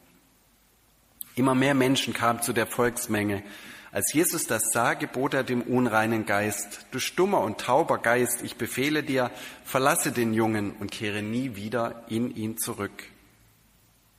Immer 1.35 1.53
mehr 1.53 1.75
Menschen 1.75 2.13
kamen 2.13 2.41
zu 2.41 2.53
der 2.53 2.65
Volksmenge. 2.65 3.43
Als 3.91 4.11
Jesus 4.11 4.47
das 4.47 4.63
sah, 4.71 4.95
gebot 4.95 5.35
er 5.35 5.43
dem 5.43 5.61
unreinen 5.61 6.25
Geist, 6.25 6.87
du 6.89 6.97
stummer 6.97 7.41
und 7.41 7.61
tauber 7.61 7.99
Geist, 7.99 8.41
ich 8.41 8.55
befehle 8.55 9.03
dir, 9.03 9.29
verlasse 9.63 10.11
den 10.11 10.33
Jungen 10.33 10.71
und 10.71 10.91
kehre 10.91 11.21
nie 11.21 11.55
wieder 11.55 12.03
in 12.09 12.35
ihn 12.35 12.57
zurück. 12.57 13.03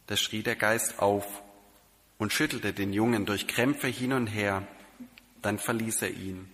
Da 0.07 0.16
schrie 0.16 0.45
der 0.45 0.54
Geist 0.54 1.00
auf 1.00 1.43
und 2.19 2.33
schüttelte 2.33 2.73
den 2.73 2.93
Jungen 2.93 3.26
durch 3.26 3.49
Krämpfe 3.49 3.88
hin 3.88 4.12
und 4.12 4.28
her, 4.28 4.66
dann 5.43 5.59
verließ 5.59 6.02
er 6.02 6.11
ihn. 6.11 6.49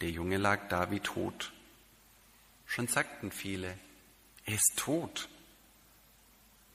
Der 0.00 0.10
Junge 0.10 0.38
lag 0.38 0.68
da 0.68 0.90
wie 0.90 1.00
tot. 1.00 1.52
Schon 2.70 2.86
sagten 2.86 3.32
viele, 3.32 3.76
er 4.44 4.54
ist 4.54 4.74
tot. 4.76 5.28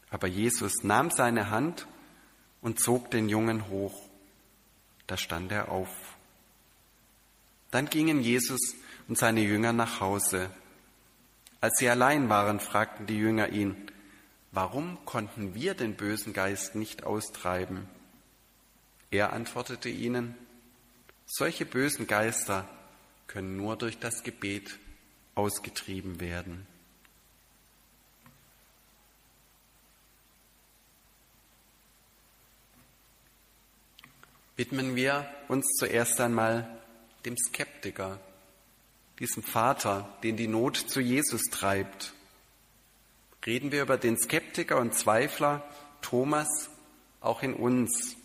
Aber 0.10 0.28
Jesus 0.28 0.84
nahm 0.84 1.10
seine 1.10 1.50
Hand 1.52 1.88
und 2.62 2.82
zog 2.82 3.12
den 3.12 3.30
Jungen 3.30 3.70
hoch. 3.70 3.98
Da 5.08 5.16
stand 5.16 5.54
er 5.54 5.70
auf. 5.70 5.88
Dann 7.72 7.90
gingen 7.90 8.20
Jesus 8.20 8.60
und 9.08 9.18
seine 9.18 9.40
Jünger 9.40 9.72
nach 9.72 10.02
Hause. 10.02 10.50
Als 11.62 11.78
sie 11.78 11.88
allein 11.88 12.28
waren, 12.28 12.60
fragten 12.60 13.08
die 13.08 13.18
Jünger 13.18 13.48
ihn, 13.48 13.90
warum 14.52 14.98
konnten 15.06 15.56
wir 15.56 15.76
den 15.76 15.96
bösen 15.96 16.34
Geist 16.34 16.76
nicht 16.76 17.06
austreiben? 17.06 17.88
Er 19.12 19.32
antwortete 19.32 19.88
ihnen, 19.88 20.36
solche 21.26 21.66
bösen 21.66 22.06
Geister 22.06 22.68
können 23.28 23.56
nur 23.56 23.78
durch 23.78 23.98
das 23.98 24.24
Gebet 24.24 24.78
ausgetrieben 25.36 26.20
werden. 26.20 26.66
Widmen 34.56 34.96
wir 34.96 35.30
uns 35.50 35.68
zuerst 35.78 36.20
einmal 36.22 36.82
dem 37.26 37.36
Skeptiker, 37.38 38.20
diesem 39.20 39.44
Vater, 39.44 40.18
den 40.24 40.38
die 40.38 40.48
Not 40.48 40.78
zu 40.78 41.02
Jesus 41.02 41.44
treibt. 41.52 42.14
Reden 43.46 43.72
wir 43.72 43.82
über 43.82 43.98
den 43.98 44.18
Skeptiker 44.18 44.78
und 44.78 44.96
Zweifler 44.96 45.68
Thomas 46.02 46.70
auch 47.20 47.44
in 47.44 47.54
uns. 47.54 48.16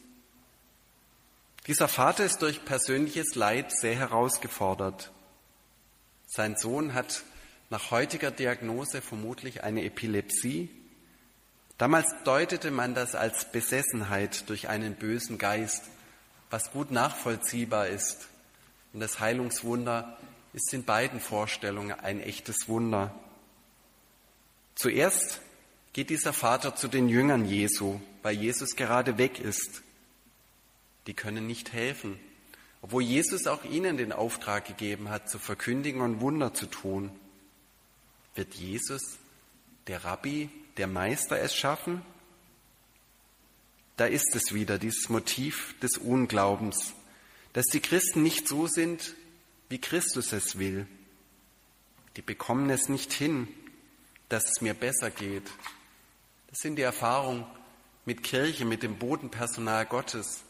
Dieser 1.66 1.88
Vater 1.88 2.24
ist 2.24 2.42
durch 2.42 2.64
persönliches 2.64 3.34
Leid 3.34 3.72
sehr 3.72 3.96
herausgefordert. 3.96 5.10
Sein 6.32 6.54
Sohn 6.56 6.94
hat 6.94 7.24
nach 7.70 7.90
heutiger 7.90 8.30
Diagnose 8.30 9.02
vermutlich 9.02 9.64
eine 9.64 9.82
Epilepsie. 9.82 10.68
Damals 11.76 12.06
deutete 12.22 12.70
man 12.70 12.94
das 12.94 13.16
als 13.16 13.50
Besessenheit 13.50 14.48
durch 14.48 14.68
einen 14.68 14.94
bösen 14.94 15.38
Geist, 15.38 15.82
was 16.48 16.70
gut 16.70 16.92
nachvollziehbar 16.92 17.88
ist. 17.88 18.28
Und 18.92 19.00
das 19.00 19.18
Heilungswunder 19.18 20.16
ist 20.52 20.72
in 20.72 20.84
beiden 20.84 21.18
Vorstellungen 21.18 21.98
ein 21.98 22.20
echtes 22.20 22.68
Wunder. 22.68 23.12
Zuerst 24.76 25.40
geht 25.92 26.10
dieser 26.10 26.32
Vater 26.32 26.76
zu 26.76 26.86
den 26.86 27.08
Jüngern 27.08 27.44
Jesu, 27.44 28.00
weil 28.22 28.36
Jesus 28.36 28.76
gerade 28.76 29.18
weg 29.18 29.40
ist. 29.40 29.82
Die 31.08 31.14
können 31.14 31.48
nicht 31.48 31.72
helfen 31.72 32.20
obwohl 32.82 33.02
Jesus 33.02 33.46
auch 33.46 33.64
ihnen 33.64 33.96
den 33.96 34.12
Auftrag 34.12 34.66
gegeben 34.66 35.10
hat, 35.10 35.28
zu 35.28 35.38
verkündigen 35.38 36.00
und 36.00 36.20
Wunder 36.20 36.54
zu 36.54 36.66
tun. 36.66 37.10
Wird 38.34 38.54
Jesus, 38.54 39.18
der 39.86 40.04
Rabbi, 40.04 40.48
der 40.76 40.86
Meister 40.86 41.38
es 41.38 41.54
schaffen? 41.54 42.02
Da 43.96 44.06
ist 44.06 44.34
es 44.34 44.54
wieder, 44.54 44.78
dieses 44.78 45.10
Motiv 45.10 45.78
des 45.80 45.98
Unglaubens, 45.98 46.94
dass 47.52 47.66
die 47.66 47.80
Christen 47.80 48.22
nicht 48.22 48.48
so 48.48 48.66
sind, 48.66 49.14
wie 49.68 49.78
Christus 49.78 50.32
es 50.32 50.58
will. 50.58 50.86
Die 52.16 52.22
bekommen 52.22 52.70
es 52.70 52.88
nicht 52.88 53.12
hin, 53.12 53.46
dass 54.30 54.44
es 54.48 54.62
mir 54.62 54.74
besser 54.74 55.10
geht. 55.10 55.50
Das 56.48 56.60
sind 56.60 56.76
die 56.76 56.82
Erfahrungen 56.82 57.44
mit 58.06 58.22
Kirche, 58.22 58.64
mit 58.64 58.82
dem 58.82 58.98
Bodenpersonal 58.98 59.84
Gottes, 59.86 60.42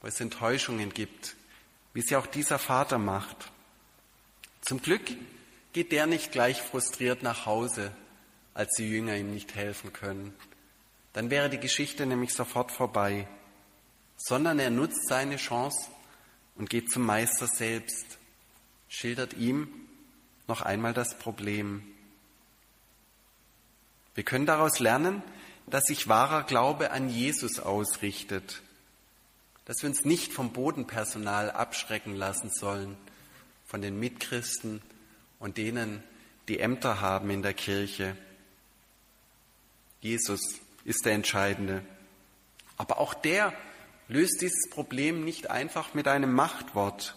wo 0.00 0.08
es 0.08 0.20
Enttäuschungen 0.20 0.92
gibt, 0.92 1.36
wie 1.92 2.00
es 2.00 2.10
ja 2.10 2.18
auch 2.18 2.26
dieser 2.26 2.58
Vater 2.58 2.98
macht. 2.98 3.50
Zum 4.62 4.80
Glück 4.80 5.02
geht 5.72 5.92
der 5.92 6.06
nicht 6.06 6.32
gleich 6.32 6.60
frustriert 6.60 7.22
nach 7.22 7.46
Hause, 7.46 7.92
als 8.54 8.70
die 8.76 8.88
Jünger 8.88 9.16
ihm 9.16 9.32
nicht 9.32 9.54
helfen 9.54 9.92
können. 9.92 10.34
Dann 11.12 11.30
wäre 11.30 11.50
die 11.50 11.58
Geschichte 11.58 12.06
nämlich 12.06 12.32
sofort 12.34 12.70
vorbei, 12.70 13.26
sondern 14.16 14.58
er 14.58 14.70
nutzt 14.70 15.08
seine 15.08 15.36
Chance 15.36 15.90
und 16.56 16.70
geht 16.70 16.90
zum 16.90 17.04
Meister 17.04 17.46
selbst, 17.46 18.18
schildert 18.88 19.34
ihm 19.34 19.68
noch 20.46 20.62
einmal 20.62 20.92
das 20.92 21.18
Problem. 21.18 21.82
Wir 24.14 24.24
können 24.24 24.46
daraus 24.46 24.78
lernen, 24.78 25.22
dass 25.66 25.84
sich 25.84 26.08
wahrer 26.08 26.42
Glaube 26.42 26.90
an 26.90 27.08
Jesus 27.08 27.60
ausrichtet 27.60 28.62
dass 29.64 29.82
wir 29.82 29.88
uns 29.88 30.04
nicht 30.04 30.32
vom 30.32 30.52
Bodenpersonal 30.52 31.50
abschrecken 31.50 32.14
lassen 32.14 32.50
sollen, 32.50 32.96
von 33.66 33.82
den 33.82 33.98
Mitchristen 33.98 34.82
und 35.38 35.56
denen, 35.56 36.02
die 36.48 36.58
Ämter 36.58 37.00
haben 37.00 37.30
in 37.30 37.42
der 37.42 37.54
Kirche. 37.54 38.16
Jesus 40.00 40.40
ist 40.84 41.04
der 41.04 41.12
Entscheidende. 41.12 41.82
Aber 42.76 42.98
auch 42.98 43.14
der 43.14 43.52
löst 44.08 44.40
dieses 44.40 44.68
Problem 44.70 45.24
nicht 45.24 45.50
einfach 45.50 45.94
mit 45.94 46.08
einem 46.08 46.32
Machtwort. 46.32 47.14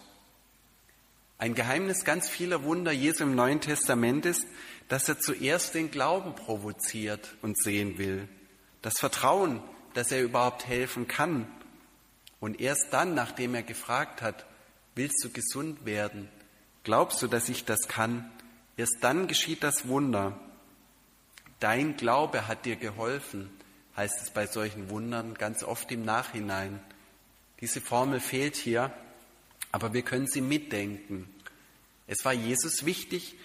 Ein 1.38 1.54
Geheimnis 1.54 2.04
ganz 2.04 2.28
vieler 2.28 2.62
Wunder 2.62 2.92
Jesu 2.92 3.24
im 3.24 3.34
Neuen 3.34 3.60
Testament 3.60 4.26
ist, 4.26 4.46
dass 4.88 5.08
er 5.08 5.18
zuerst 5.18 5.74
den 5.74 5.90
Glauben 5.90 6.36
provoziert 6.36 7.34
und 7.42 7.60
sehen 7.60 7.98
will, 7.98 8.28
das 8.82 8.94
Vertrauen, 9.00 9.60
dass 9.94 10.12
er 10.12 10.22
überhaupt 10.22 10.66
helfen 10.66 11.08
kann 11.08 11.48
und 12.44 12.60
erst 12.60 12.88
dann, 12.90 13.14
nachdem 13.14 13.54
er 13.54 13.62
gefragt 13.62 14.20
hat, 14.20 14.44
willst 14.94 15.24
du 15.24 15.30
gesund 15.30 15.86
werden? 15.86 16.28
Glaubst 16.82 17.22
du, 17.22 17.26
dass 17.26 17.48
ich 17.48 17.64
das 17.64 17.88
kann? 17.88 18.30
Erst 18.76 18.98
dann 19.00 19.28
geschieht 19.28 19.62
das 19.62 19.88
Wunder. 19.88 20.38
Dein 21.58 21.96
Glaube 21.96 22.46
hat 22.46 22.66
dir 22.66 22.76
geholfen. 22.76 23.48
heißt 23.96 24.20
es 24.20 24.28
bei 24.28 24.46
solchen 24.46 24.90
Wundern 24.90 25.32
ganz 25.32 25.62
oft 25.62 25.90
im 25.90 26.04
Nachhinein. 26.04 26.80
Diese 27.62 27.80
Formel 27.80 28.20
fehlt 28.20 28.56
hier, 28.56 28.92
aber 29.72 29.94
wir 29.94 30.02
können 30.02 30.26
sie 30.26 30.42
mitdenken. 30.42 31.26
Es 32.06 32.26
war 32.26 32.34
Jesus 32.34 32.84
wichtig, 32.84 33.36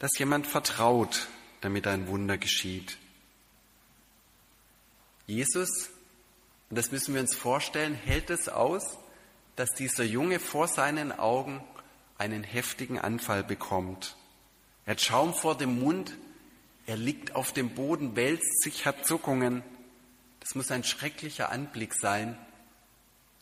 dass 0.00 0.18
jemand 0.18 0.48
vertraut, 0.48 1.28
damit 1.60 1.86
ein 1.86 2.08
Wunder 2.08 2.38
geschieht. 2.38 2.98
Jesus, 5.28 5.90
und 6.70 6.76
das 6.76 6.90
müssen 6.90 7.14
wir 7.14 7.20
uns 7.20 7.34
vorstellen, 7.34 7.94
hält 7.94 8.30
es 8.30 8.48
aus, 8.48 8.98
dass 9.56 9.70
dieser 9.70 10.04
Junge 10.04 10.38
vor 10.38 10.68
seinen 10.68 11.12
Augen 11.12 11.64
einen 12.18 12.44
heftigen 12.44 12.98
Anfall 12.98 13.42
bekommt. 13.42 14.16
Er 14.84 14.92
hat 14.92 15.00
Schaum 15.00 15.34
vor 15.34 15.56
dem 15.56 15.80
Mund, 15.80 16.16
er 16.86 16.96
liegt 16.96 17.34
auf 17.34 17.52
dem 17.52 17.74
Boden, 17.74 18.16
wälzt 18.16 18.62
sich, 18.62 18.86
hat 18.86 19.04
Zuckungen. 19.04 19.62
Das 20.40 20.54
muss 20.54 20.70
ein 20.70 20.84
schrecklicher 20.84 21.50
Anblick 21.50 21.94
sein. 21.94 22.38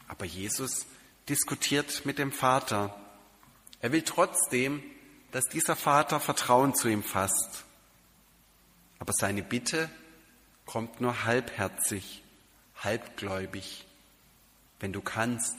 Aber 0.08 0.24
Jesus 0.24 0.86
diskutiert 1.28 2.04
mit 2.04 2.18
dem 2.18 2.32
Vater. 2.32 3.00
Er 3.80 3.92
will 3.92 4.02
trotzdem, 4.02 4.82
dass 5.32 5.44
dieser 5.44 5.76
Vater 5.76 6.18
Vertrauen 6.18 6.74
zu 6.74 6.88
ihm 6.88 7.02
fasst. 7.02 7.64
Aber 8.98 9.12
seine 9.12 9.42
Bitte 9.42 9.90
kommt 10.64 11.00
nur 11.00 11.24
halbherzig, 11.24 12.22
halbgläubig. 12.82 13.86
Wenn 14.80 14.92
du 14.92 15.00
kannst, 15.00 15.56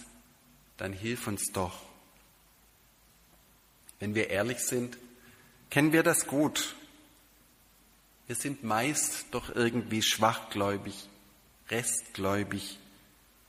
dann 0.78 0.94
hilf 0.94 1.28
uns 1.28 1.52
doch. 1.54 1.82
Wenn 4.00 4.16
wir 4.16 4.30
ehrlich 4.30 4.60
sind, 4.60 4.98
kennen 5.70 5.92
wir 5.92 6.04
das 6.04 6.28
gut. 6.28 6.76
Wir 8.28 8.36
sind 8.36 8.64
meist 8.64 9.28
doch 9.32 9.56
irgendwie 9.56 10.02
schwachgläubig, 10.02 11.08
restgläubig, 11.70 12.78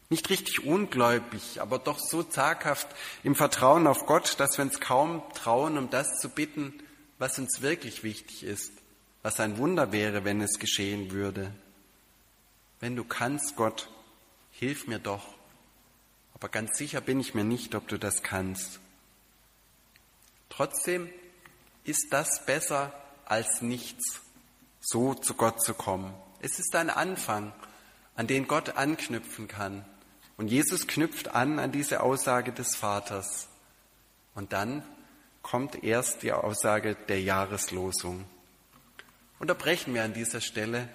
nicht 0.08 0.30
richtig 0.30 0.64
ungläubig, 0.64 1.60
aber 1.60 1.78
doch 1.78 1.98
so 1.98 2.22
zaghaft 2.22 2.88
im 3.24 3.34
Vertrauen 3.34 3.86
auf 3.86 4.06
Gott, 4.06 4.40
dass 4.40 4.56
wir 4.56 4.64
uns 4.64 4.80
kaum 4.80 5.22
trauen, 5.34 5.76
um 5.76 5.90
das 5.90 6.18
zu 6.18 6.30
bitten, 6.30 6.72
was 7.18 7.38
uns 7.38 7.60
wirklich 7.60 8.04
wichtig 8.04 8.44
ist, 8.44 8.72
was 9.22 9.40
ein 9.40 9.58
Wunder 9.58 9.92
wäre, 9.92 10.24
wenn 10.24 10.40
es 10.40 10.58
geschehen 10.58 11.10
würde. 11.10 11.52
Wenn 12.80 12.96
du 12.96 13.04
kannst, 13.04 13.56
Gott, 13.56 13.90
hilf 14.50 14.86
mir 14.86 14.98
doch. 14.98 15.34
Aber 16.34 16.48
ganz 16.48 16.76
sicher 16.78 17.00
bin 17.00 17.18
ich 17.18 17.34
mir 17.34 17.44
nicht, 17.44 17.74
ob 17.74 17.88
du 17.88 17.98
das 17.98 18.22
kannst. 18.22 18.78
Trotzdem 20.48 21.08
ist 21.84 22.08
das 22.10 22.44
besser 22.46 22.92
als 23.24 23.60
nichts, 23.62 24.20
so 24.80 25.14
zu 25.14 25.34
Gott 25.34 25.62
zu 25.62 25.74
kommen. 25.74 26.14
Es 26.40 26.58
ist 26.58 26.74
ein 26.76 26.90
Anfang, 26.90 27.52
an 28.14 28.26
den 28.26 28.46
Gott 28.46 28.70
anknüpfen 28.70 29.48
kann. 29.48 29.84
Und 30.36 30.48
Jesus 30.48 30.86
knüpft 30.86 31.34
an 31.34 31.58
an 31.58 31.72
diese 31.72 32.00
Aussage 32.00 32.52
des 32.52 32.76
Vaters. 32.76 33.48
Und 34.34 34.52
dann 34.52 34.84
kommt 35.42 35.82
erst 35.82 36.22
die 36.22 36.32
Aussage 36.32 36.94
der 37.08 37.20
Jahreslosung. 37.20 38.24
Unterbrechen 39.40 39.94
wir 39.94 40.04
an 40.04 40.14
dieser 40.14 40.40
Stelle 40.40 40.88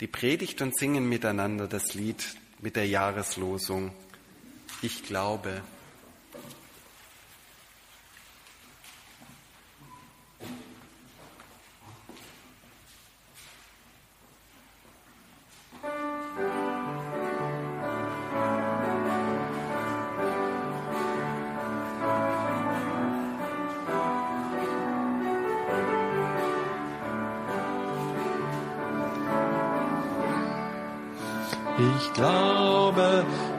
die 0.00 0.06
Predigt 0.06 0.62
und 0.62 0.76
singen 0.78 1.08
miteinander 1.08 1.66
das 1.66 1.94
Lied 1.94 2.24
mit 2.60 2.76
der 2.76 2.86
Jahreslosung. 2.86 3.92
Ich 4.82 5.02
glaube. 5.04 5.62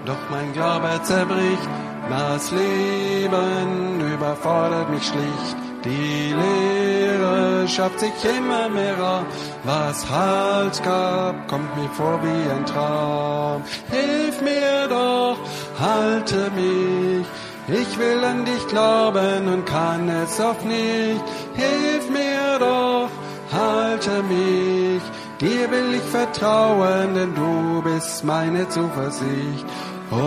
Doch 0.09 0.29
mein 0.31 0.51
Glaube 0.53 0.89
zerbricht, 1.03 1.69
das 2.09 2.51
Leben 2.51 4.13
überfordert 4.13 4.89
mich 4.89 5.05
schlicht. 5.05 5.57
Die 5.85 6.33
Lehre 6.41 7.67
schafft 7.67 7.99
sich 7.99 8.11
immer 8.37 8.67
mehr 8.69 9.23
was 9.63 10.09
Halt 10.09 10.83
gab, 10.83 11.47
kommt 11.47 11.71
mir 11.77 11.89
vor 11.89 12.19
wie 12.23 12.51
ein 12.55 12.65
Traum. 12.65 13.61
Hilf 13.91 14.41
mir 14.41 14.87
doch, 14.89 15.37
halte 15.79 16.51
mich, 16.55 17.27
ich 17.67 17.99
will 17.99 18.23
an 18.23 18.43
dich 18.45 18.67
glauben 18.67 19.47
und 19.53 19.65
kann 19.65 20.09
es 20.09 20.39
oft 20.39 20.65
nicht. 20.65 21.23
Hilf 21.53 22.09
mir 22.09 22.59
doch, 22.59 23.09
halte 23.53 24.23
mich, 24.23 25.03
Dir 25.39 25.71
will 25.71 25.93
ich 25.93 26.03
vertrauen, 26.03 27.15
denn 27.15 27.33
du 27.33 27.81
bist 27.81 28.25
meine 28.25 28.67
Zuversicht. 28.67 29.65
Oh, 30.11 30.17
oh, 30.17 30.19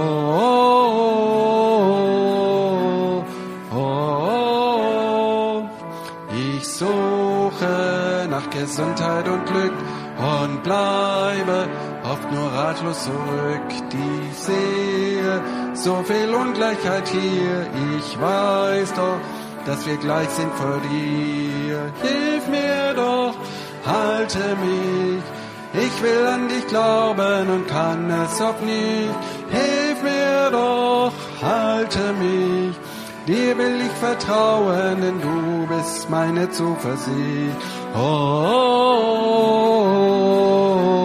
oh, 3.73 3.77
oh, 3.77 5.69
Ich 6.31 6.65
suche 6.69 8.29
nach 8.31 8.49
Gesundheit 8.51 9.27
und 9.29 9.45
Glück 9.47 9.73
und 10.19 10.63
bleibe 10.63 11.67
oft 12.05 12.31
nur 12.31 12.53
ratlos 12.53 13.03
zurück. 13.05 13.73
Ich 14.31 14.39
sehe 14.39 15.43
so 15.75 16.05
viel 16.05 16.33
Ungleichheit 16.33 17.09
hier. 17.09 17.67
Ich 17.99 18.21
weiß 18.21 18.95
doch, 18.95 19.19
dass 19.67 19.85
wir 19.85 19.97
gleich 19.97 20.31
sind 20.31 20.55
vor 20.55 20.79
dir. 20.93 21.93
Hilf 22.03 22.47
mir 22.49 22.95
doch, 22.95 23.35
halte 23.85 24.57
mich. 24.65 25.25
Ich 25.75 26.03
will 26.03 26.27
an 26.27 26.49
dich 26.49 26.67
glauben 26.67 27.49
und 27.49 27.67
kann 27.67 28.11
es 28.11 28.39
auch 28.43 28.61
nicht. 28.61 29.09
Hilf 29.57 30.03
mir 30.03 30.51
doch, 30.51 31.13
halte 31.43 32.05
mich. 32.15 32.75
Dir 33.27 33.57
will 33.57 33.81
ich 33.87 33.93
vertrauen, 34.07 35.01
denn 35.01 35.21
du 35.21 35.67
bist 35.73 36.11
meine 36.11 36.51
Zuversicht. 36.51 37.57
Oh, 37.95 37.99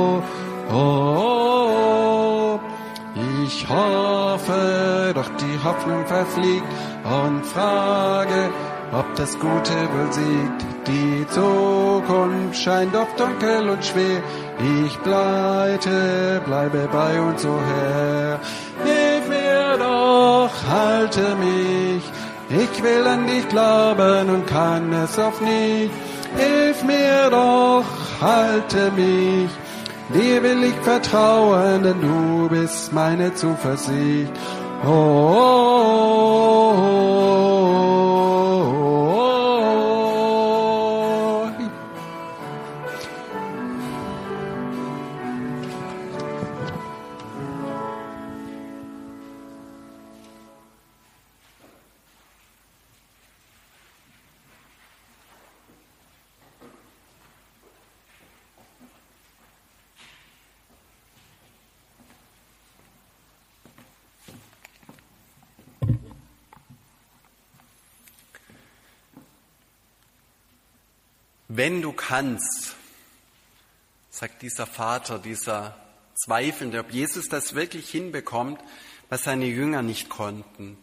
oh, 0.10 0.24
oh, 0.72 0.76
oh, 0.76 2.60
Ich 3.46 3.68
hoffe, 3.70 5.12
doch 5.14 5.30
die 5.44 5.58
Hoffnung 5.64 6.06
verfliegt 6.08 6.66
und 7.04 7.46
frage, 7.46 8.50
ob 8.92 9.16
das 9.16 9.38
Gute 9.40 9.78
wohl 9.94 10.12
siegt. 10.12 10.66
Die 10.88 11.26
Zukunft 11.30 12.56
scheint 12.62 12.96
oft 12.96 13.20
dunkel 13.20 13.70
und 13.70 13.84
schwer. 13.84 14.22
Ich 14.86 15.02
pleite, 15.04 16.42
bleibe 16.46 16.88
bei 16.92 17.22
uns, 17.22 17.46
o 17.46 17.50
oh 17.50 17.60
Herr. 17.70 18.40
Hilf 18.84 19.30
mir 19.30 19.78
doch, 19.78 20.52
halte 20.70 21.36
mich. 21.36 22.04
Ich 22.50 22.84
will 22.84 23.06
an 23.06 23.28
dich 23.28 23.48
glauben 23.50 24.30
und 24.30 24.48
kann 24.48 24.94
es 24.94 25.18
oft 25.18 25.42
nicht. 25.42 25.92
Hilf 26.38 26.84
mir 26.84 27.30
doch, 27.30 27.86
halte 28.22 28.92
mich. 28.92 29.50
Dir 30.14 30.42
will 30.42 30.64
ich 30.64 30.76
vertrauen, 30.76 31.84
denn 31.84 32.00
du 32.02 32.48
bist 32.48 32.94
meine 32.94 33.34
Zuversicht. 33.34 34.32
oh, 34.86 34.90
oh, 34.90 36.74
oh. 36.78 37.47
Wenn 71.58 71.82
du 71.82 71.92
kannst, 71.92 72.76
sagt 74.12 74.44
dieser 74.44 74.68
Vater, 74.68 75.18
dieser 75.18 75.76
Zweifelnde, 76.14 76.82
ob 76.82 76.92
Jesus 76.92 77.30
das 77.30 77.56
wirklich 77.56 77.90
hinbekommt, 77.90 78.62
was 79.10 79.24
seine 79.24 79.48
Jünger 79.48 79.82
nicht 79.82 80.08
konnten. 80.08 80.78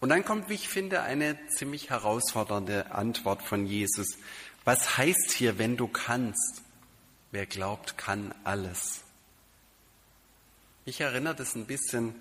Und 0.00 0.08
dann 0.08 0.24
kommt, 0.24 0.48
wie 0.48 0.54
ich 0.54 0.70
finde, 0.70 1.02
eine 1.02 1.36
ziemlich 1.48 1.90
herausfordernde 1.90 2.92
Antwort 2.92 3.42
von 3.42 3.66
Jesus. 3.66 4.16
Was 4.64 4.96
heißt 4.96 5.32
hier, 5.32 5.58
wenn 5.58 5.76
du 5.76 5.86
kannst? 5.86 6.62
Wer 7.30 7.44
glaubt, 7.44 7.98
kann 7.98 8.34
alles. 8.42 9.02
Mich 10.86 11.02
erinnert 11.02 11.40
es 11.40 11.54
ein 11.54 11.66
bisschen 11.66 12.14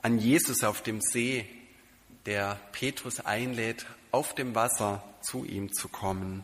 an 0.00 0.18
Jesus 0.18 0.64
auf 0.64 0.80
dem 0.80 1.02
See, 1.02 1.46
der 2.24 2.58
Petrus 2.72 3.20
einlädt, 3.20 3.84
auf 4.12 4.34
dem 4.34 4.54
Wasser 4.54 5.04
zu 5.20 5.44
ihm 5.44 5.74
zu 5.74 5.88
kommen. 5.88 6.42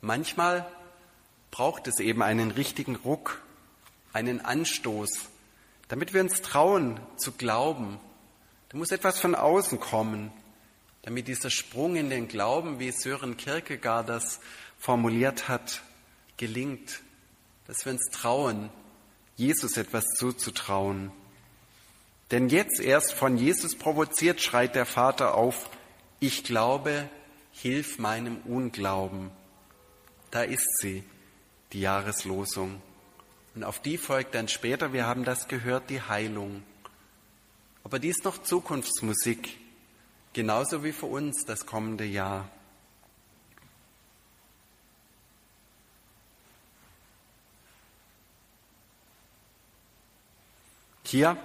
Manchmal 0.00 0.66
braucht 1.50 1.86
es 1.86 2.00
eben 2.00 2.22
einen 2.22 2.50
richtigen 2.50 2.96
Ruck, 2.96 3.42
einen 4.12 4.40
Anstoß, 4.40 5.10
damit 5.88 6.14
wir 6.14 6.20
uns 6.20 6.42
trauen 6.42 7.00
zu 7.16 7.32
glauben. 7.32 7.98
Da 8.68 8.78
muss 8.78 8.92
etwas 8.92 9.18
von 9.18 9.34
außen 9.34 9.80
kommen, 9.80 10.32
damit 11.02 11.28
dieser 11.28 11.50
Sprung 11.50 11.96
in 11.96 12.10
den 12.10 12.28
Glauben, 12.28 12.78
wie 12.78 12.92
Sören 12.92 13.36
Kierkegaard 13.36 14.08
das 14.08 14.40
formuliert 14.78 15.48
hat, 15.48 15.82
gelingt, 16.36 17.02
dass 17.66 17.84
wir 17.84 17.92
uns 17.92 18.06
trauen, 18.12 18.70
Jesus 19.36 19.76
etwas 19.76 20.04
zuzutrauen. 20.16 21.12
Denn 22.30 22.48
jetzt 22.48 22.80
erst 22.80 23.12
von 23.12 23.36
Jesus 23.36 23.76
provoziert 23.76 24.40
schreit 24.40 24.74
der 24.74 24.86
Vater 24.86 25.34
auf, 25.34 25.68
ich 26.20 26.44
glaube, 26.44 27.08
hilf 27.52 27.98
meinem 27.98 28.36
Unglauben. 28.42 29.30
Da 30.30 30.42
ist 30.42 30.78
sie, 30.80 31.04
die 31.72 31.80
Jahreslosung. 31.80 32.80
Und 33.54 33.64
auf 33.64 33.80
die 33.80 33.98
folgt 33.98 34.34
dann 34.34 34.48
später, 34.48 34.92
wir 34.92 35.06
haben 35.06 35.24
das 35.24 35.48
gehört, 35.48 35.90
die 35.90 36.00
Heilung. 36.00 36.62
Aber 37.82 37.98
die 37.98 38.08
ist 38.08 38.24
noch 38.24 38.42
Zukunftsmusik, 38.42 39.58
genauso 40.32 40.84
wie 40.84 40.92
für 40.92 41.06
uns 41.06 41.44
das 41.44 41.66
kommende 41.66 42.04
Jahr. 42.04 42.48
Hier 51.04 51.36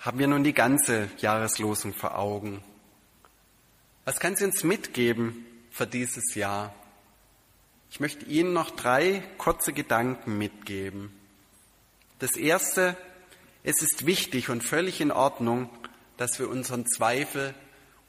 haben 0.00 0.18
wir 0.18 0.26
nun 0.26 0.44
die 0.44 0.52
ganze 0.52 1.08
Jahreslosung 1.16 1.94
vor 1.94 2.18
Augen. 2.18 2.62
Was 4.04 4.20
kann 4.20 4.36
sie 4.36 4.44
uns 4.44 4.62
mitgeben 4.62 5.46
für 5.70 5.86
dieses 5.86 6.34
Jahr? 6.34 6.74
Ich 7.92 8.00
möchte 8.00 8.24
Ihnen 8.24 8.54
noch 8.54 8.70
drei 8.70 9.22
kurze 9.36 9.74
Gedanken 9.74 10.38
mitgeben. 10.38 11.12
Das 12.20 12.36
erste, 12.36 12.96
es 13.64 13.82
ist 13.82 14.06
wichtig 14.06 14.48
und 14.48 14.64
völlig 14.64 15.02
in 15.02 15.12
Ordnung, 15.12 15.68
dass 16.16 16.38
wir 16.38 16.48
unseren 16.48 16.86
Zweifel, 16.86 17.52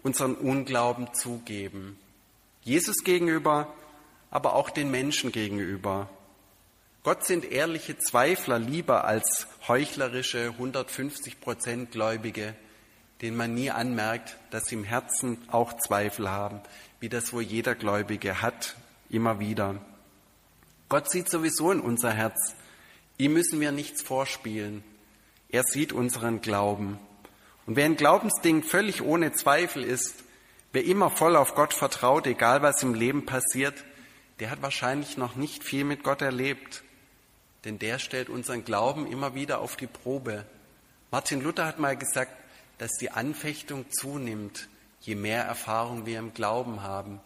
unseren 0.02 0.36
Unglauben 0.36 1.14
zugeben. 1.14 2.00
Jesus 2.62 3.04
gegenüber, 3.04 3.74
aber 4.32 4.54
auch 4.54 4.70
den 4.70 4.90
Menschen 4.90 5.34
gegenüber. 5.34 6.10
Gott 7.04 7.26
sind 7.26 7.44
ehrliche 7.44 7.98
Zweifler 7.98 8.60
lieber 8.60 9.04
als 9.04 9.48
heuchlerische 9.68 10.52
150 10.52 11.42
Prozent 11.42 11.92
Gläubige, 11.92 12.56
denen 13.22 13.36
man 13.36 13.54
nie 13.54 13.70
anmerkt, 13.70 14.38
dass 14.50 14.64
sie 14.64 14.76
im 14.76 14.86
Herzen 14.86 15.40
auch 15.50 15.74
Zweifel 15.74 16.32
haben, 16.32 16.62
wie 17.02 17.10
das 17.10 17.34
wohl 17.34 17.44
jeder 17.44 17.76
Gläubige 17.76 18.42
hat 18.42 18.78
immer 19.14 19.40
wieder. 19.40 19.76
Gott 20.90 21.10
sieht 21.10 21.30
sowieso 21.30 21.72
in 21.72 21.80
unser 21.80 22.12
Herz. 22.12 22.56
Ihm 23.18 23.34
müssen 23.34 23.60
wir 23.60 23.72
nichts 23.72 24.02
vorspielen. 24.02 24.84
Er 25.50 25.64
sieht 25.64 25.94
unseren 25.94 26.42
Glauben. 26.42 27.00
Und 27.66 27.76
wer 27.76 27.86
ein 27.86 27.96
Glaubensding 27.96 28.64
völlig 28.64 29.02
ohne 29.02 29.32
Zweifel 29.32 29.84
ist, 29.84 30.24
wer 30.72 30.84
immer 30.84 31.10
voll 31.10 31.36
auf 31.36 31.56
Gott 31.56 31.74
vertraut, 31.74 32.28
egal 32.28 32.62
was 32.62 32.84
im 32.84 32.94
Leben 32.94 33.26
passiert, 33.26 33.84
der 34.40 34.50
hat 34.50 34.62
wahrscheinlich 34.62 35.18
noch 35.18 35.36
nicht 35.36 35.64
viel 35.64 35.84
mit 35.84 36.04
Gott 36.04 36.22
erlebt. 36.22 36.84
Denn 37.66 37.80
der 37.80 38.00
stellt 38.00 38.30
unseren 38.30 38.66
Glauben 38.66 39.08
immer 39.08 39.36
wieder 39.36 39.60
auf 39.60 39.76
die 39.76 39.88
Probe. 39.88 40.46
Martin 41.12 41.42
Luther 41.42 41.66
hat 41.66 41.80
mal 41.80 41.96
gesagt, 41.96 42.34
dass 42.80 42.92
die 43.00 43.12
Anfechtung 43.12 43.86
zunimmt, 43.92 44.68
je 45.00 45.16
mehr 45.16 45.44
Erfahrung 45.44 46.06
wir 46.06 46.20
im 46.20 46.34
Glauben 46.34 46.82
haben. 46.82 47.22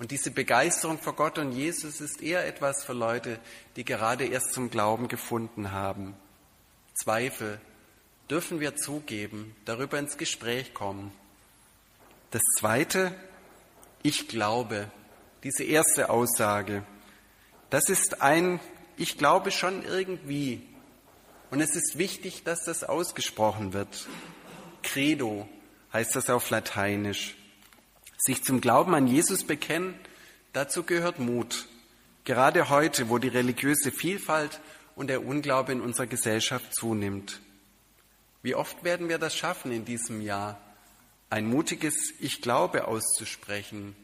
Und 0.00 0.12
diese 0.12 0.30
Begeisterung 0.30 0.98
vor 0.98 1.14
Gott 1.14 1.38
und 1.38 1.52
Jesus 1.52 2.00
ist 2.00 2.22
eher 2.22 2.46
etwas 2.46 2.84
für 2.84 2.94
Leute, 2.94 3.38
die 3.76 3.84
gerade 3.84 4.24
erst 4.24 4.54
zum 4.54 4.70
Glauben 4.70 5.08
gefunden 5.08 5.72
haben. 5.72 6.14
Zweifel 6.94 7.60
dürfen 8.30 8.60
wir 8.60 8.76
zugeben, 8.76 9.54
darüber 9.66 9.98
ins 9.98 10.16
Gespräch 10.16 10.72
kommen. 10.72 11.12
Das 12.30 12.40
Zweite, 12.58 13.14
ich 14.02 14.26
glaube, 14.26 14.90
diese 15.44 15.64
erste 15.64 16.08
Aussage, 16.08 16.82
das 17.68 17.90
ist 17.90 18.22
ein, 18.22 18.58
ich 18.96 19.18
glaube 19.18 19.50
schon 19.50 19.84
irgendwie. 19.84 20.62
Und 21.50 21.60
es 21.60 21.76
ist 21.76 21.98
wichtig, 21.98 22.42
dass 22.42 22.64
das 22.64 22.84
ausgesprochen 22.84 23.74
wird. 23.74 24.08
Credo 24.82 25.46
heißt 25.92 26.16
das 26.16 26.30
auf 26.30 26.48
Lateinisch. 26.48 27.36
Sich 28.22 28.44
zum 28.44 28.60
Glauben 28.60 28.94
an 28.94 29.06
Jesus 29.06 29.44
bekennen, 29.44 29.94
dazu 30.52 30.82
gehört 30.82 31.18
Mut. 31.18 31.66
Gerade 32.24 32.68
heute, 32.68 33.08
wo 33.08 33.16
die 33.16 33.28
religiöse 33.28 33.90
Vielfalt 33.90 34.60
und 34.94 35.06
der 35.06 35.24
Unglaube 35.24 35.72
in 35.72 35.80
unserer 35.80 36.06
Gesellschaft 36.06 36.74
zunimmt. 36.74 37.40
Wie 38.42 38.54
oft 38.54 38.84
werden 38.84 39.08
wir 39.08 39.16
das 39.16 39.34
schaffen 39.34 39.72
in 39.72 39.86
diesem 39.86 40.20
Jahr, 40.20 40.60
ein 41.30 41.46
mutiges 41.46 42.12
Ich 42.20 42.42
glaube 42.42 42.88
auszusprechen? 42.88 43.96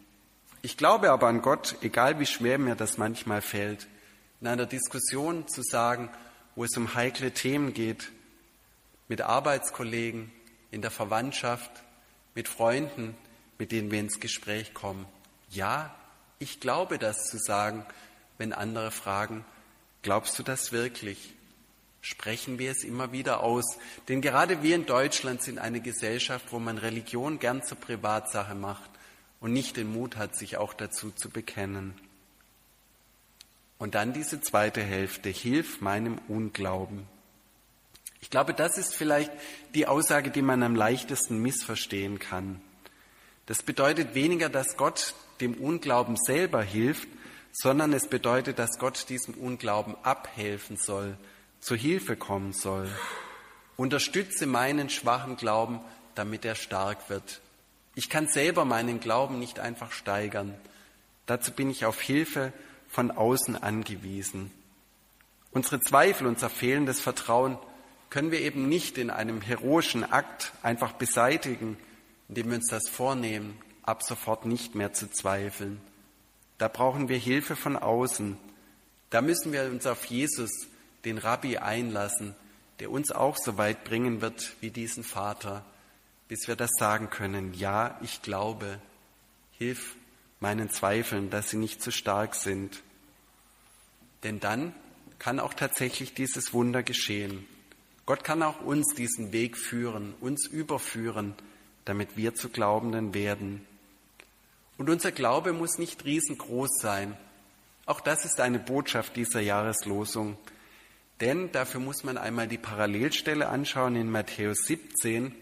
Ich 0.63 0.79
glaube 0.79 1.11
aber 1.11 1.27
an 1.27 1.43
Gott, 1.43 1.77
egal 1.83 2.19
wie 2.19 2.25
schwer 2.25 2.57
mir 2.57 2.75
das 2.75 2.97
manchmal 2.97 3.43
fällt, 3.43 3.87
in 4.41 4.47
einer 4.47 4.65
Diskussion 4.65 5.47
zu 5.47 5.61
sagen, 5.63 6.09
wo 6.55 6.65
es 6.65 6.75
um 6.79 6.95
heikle 6.95 7.33
Themen 7.33 7.75
geht, 7.75 8.11
mit 9.09 9.21
Arbeitskollegen, 9.21 10.33
in 10.71 10.81
der 10.81 10.91
Verwandtschaft, 10.91 11.71
mit 12.35 12.49
Freunden, 12.49 13.15
mit 13.59 13.73
denen 13.73 13.91
wir 13.91 14.01
ins 14.01 14.21
Gespräch 14.21 14.75
kommen. 14.75 15.07
Ja, 15.51 15.95
ich 16.39 16.61
glaube 16.61 16.99
das 16.99 17.27
zu 17.27 17.39
sagen, 17.39 17.85
wenn 18.39 18.53
andere 18.53 18.91
fragen, 18.91 19.45
glaubst 20.03 20.39
du 20.39 20.43
das 20.43 20.73
wirklich? 20.73 21.35
Sprechen 22.03 22.59
wir 22.59 22.71
es 22.71 22.85
immer 22.85 23.11
wieder 23.11 23.43
aus. 23.43 23.79
Denn 24.09 24.21
gerade 24.21 24.63
wir 24.63 24.77
in 24.77 24.87
Deutschland 24.87 25.43
sind 25.43 25.59
eine 25.59 25.81
Gesellschaft, 25.81 26.47
wo 26.53 26.59
man 26.59 26.79
Religion 26.79 27.39
gern 27.39 27.65
zur 27.65 27.79
Privatsache 27.79 28.55
macht 28.55 28.91
und 29.41 29.53
nicht 29.53 29.77
den 29.77 29.93
Mut 29.93 30.17
hat, 30.17 30.37
sich 30.37 30.57
auch 30.57 30.75
dazu 30.75 31.11
zu 31.11 31.31
bekennen. 31.31 31.95
Und 33.79 33.95
dann 33.95 34.13
diese 34.13 34.41
zweite 34.41 34.83
Hälfte, 34.83 35.29
hilf 35.29 35.81
meinem 35.81 36.19
Unglauben. 36.29 37.07
Ich 38.21 38.31
glaube, 38.31 38.55
das 38.55 38.79
ist 38.79 38.95
vielleicht 38.95 39.31
die 39.75 39.87
Aussage, 39.87 40.31
die 40.31 40.43
man 40.43 40.63
am 40.63 40.75
leichtesten 40.75 41.43
missverstehen 41.43 42.19
kann. 42.19 42.61
Das 43.47 43.63
bedeutet 43.63 44.15
weniger, 44.15 44.49
dass 44.49 44.77
Gott 44.77 45.15
dem 45.41 45.55
Unglauben 45.55 46.17
selber 46.17 46.63
hilft, 46.63 47.09
sondern 47.53 47.93
es 47.93 48.09
bedeutet, 48.09 48.59
dass 48.59 48.79
Gott 48.79 49.09
diesem 49.09 49.35
Unglauben 49.35 49.97
abhelfen 50.03 50.77
soll, 50.77 51.17
zur 51.61 51.77
Hilfe 51.77 52.17
kommen 52.17 52.53
soll. 52.53 52.89
Unterstütze 53.77 54.47
meinen 54.47 54.91
schwachen 54.91 55.37
Glauben, 55.37 55.81
damit 56.15 56.45
er 56.45 56.55
stark 56.55 57.09
wird. 57.09 57.41
Ich 57.95 58.11
kann 58.11 58.29
selber 58.29 58.65
meinen 58.65 59.01
Glauben 59.01 59.39
nicht 59.39 59.59
einfach 59.59 59.93
steigern. 59.93 60.55
Dazu 61.27 61.53
bin 61.53 61.71
ich 61.71 61.87
auf 61.87 62.01
Hilfe 62.01 62.53
von 62.89 63.11
außen 63.11 63.57
angewiesen. 63.57 64.51
Unsere 65.51 65.81
Zweifel, 65.81 66.27
unser 66.27 66.51
fehlendes 66.51 67.01
Vertrauen 67.01 67.59
können 68.11 68.31
wir 68.31 68.41
eben 68.41 68.69
nicht 68.69 68.99
in 68.99 69.11
einem 69.11 69.41
heroischen 69.41 70.05
Akt 70.05 70.53
einfach 70.63 70.93
beseitigen, 70.93 71.79
indem 72.29 72.49
wir 72.49 72.57
uns 72.57 72.69
das 72.69 72.89
vornehmen, 72.89 73.59
ab 73.83 74.03
sofort 74.03 74.47
nicht 74.47 74.75
mehr 74.75 74.93
zu 74.93 75.11
zweifeln. 75.11 75.81
Da 76.59 76.69
brauchen 76.69 77.09
wir 77.09 77.19
Hilfe 77.19 77.57
von 77.57 77.77
außen. 77.77 78.37
Da 79.11 79.23
müssen 79.23 79.53
wir 79.53 79.65
uns 79.65 79.87
auf 79.87 80.05
Jesus, 80.07 80.51
den 81.05 81.19
Rabbi, 81.19 81.59
einlassen, 81.59 82.35
der 82.81 82.91
uns 82.91 83.13
auch 83.13 83.37
so 83.37 83.57
weit 83.59 83.85
bringen 83.85 84.21
wird 84.21 84.55
wie 84.61 84.71
diesen 84.71 85.05
Vater, 85.05 85.65
bis 86.29 86.49
wir 86.49 86.57
das 86.57 86.71
sagen 86.79 87.11
können, 87.11 87.55
ja, 87.55 87.99
ich 88.03 88.23
glaube, 88.23 88.81
hilf 89.53 89.95
meinen 90.41 90.71
Zweifeln, 90.71 91.31
dass 91.31 91.51
sie 91.51 91.57
nicht 91.57 91.81
zu 91.81 91.93
stark 91.93 92.35
sind. 92.35 92.83
Denn 94.23 94.41
dann 94.41 94.75
kann 95.19 95.41
auch 95.41 95.55
tatsächlich 95.55 96.15
dieses 96.15 96.53
Wunder 96.53 96.83
geschehen. 96.83 97.47
Gott 98.05 98.25
kann 98.25 98.43
auch 98.43 98.61
uns 98.61 98.95
diesen 98.95 99.33
Weg 99.33 99.57
führen, 99.57 100.15
uns 100.21 100.47
überführen, 100.47 101.35
damit 101.87 102.17
wir 102.19 102.35
zu 102.35 102.51
Glaubenden 102.51 103.15
werden. 103.15 103.67
Und 104.77 104.91
unser 104.91 105.13
Glaube 105.13 105.55
muss 105.55 105.79
nicht 105.79 106.05
riesengroß 106.05 106.69
sein. 106.83 107.17
Auch 107.87 108.01
das 108.01 108.27
ist 108.27 108.41
eine 108.41 108.59
Botschaft 108.59 109.17
dieser 109.17 109.41
Jahreslosung. 109.41 110.37
Denn 111.21 111.51
dafür 111.53 111.81
muss 111.81 112.05
man 112.05 112.19
einmal 112.19 112.47
die 112.47 112.59
Parallelstelle 112.59 113.49
anschauen 113.49 113.97
in 113.97 114.11
Matthäus 114.11 114.59
17. 114.67 115.35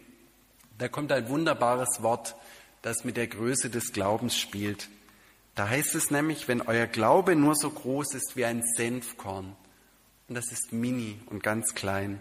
Da 0.79 0.89
kommt 0.89 1.11
ein 1.11 1.29
wunderbares 1.29 2.03
Wort, 2.03 2.37
das 2.83 3.05
mit 3.05 3.17
der 3.17 3.27
Größe 3.27 3.71
des 3.71 3.93
Glaubens 3.93 4.39
spielt. 4.39 4.89
Da 5.55 5.69
heißt 5.69 5.95
es 5.95 6.11
nämlich, 6.11 6.47
wenn 6.47 6.61
euer 6.61 6.87
Glaube 6.87 7.35
nur 7.35 7.55
so 7.55 7.71
groß 7.71 8.15
ist 8.15 8.37
wie 8.37 8.45
ein 8.45 8.63
Senfkorn, 8.77 9.57
und 10.29 10.35
das 10.35 10.51
ist 10.53 10.73
mini 10.73 11.19
und 11.27 11.43
ganz 11.43 11.75
klein, 11.75 12.21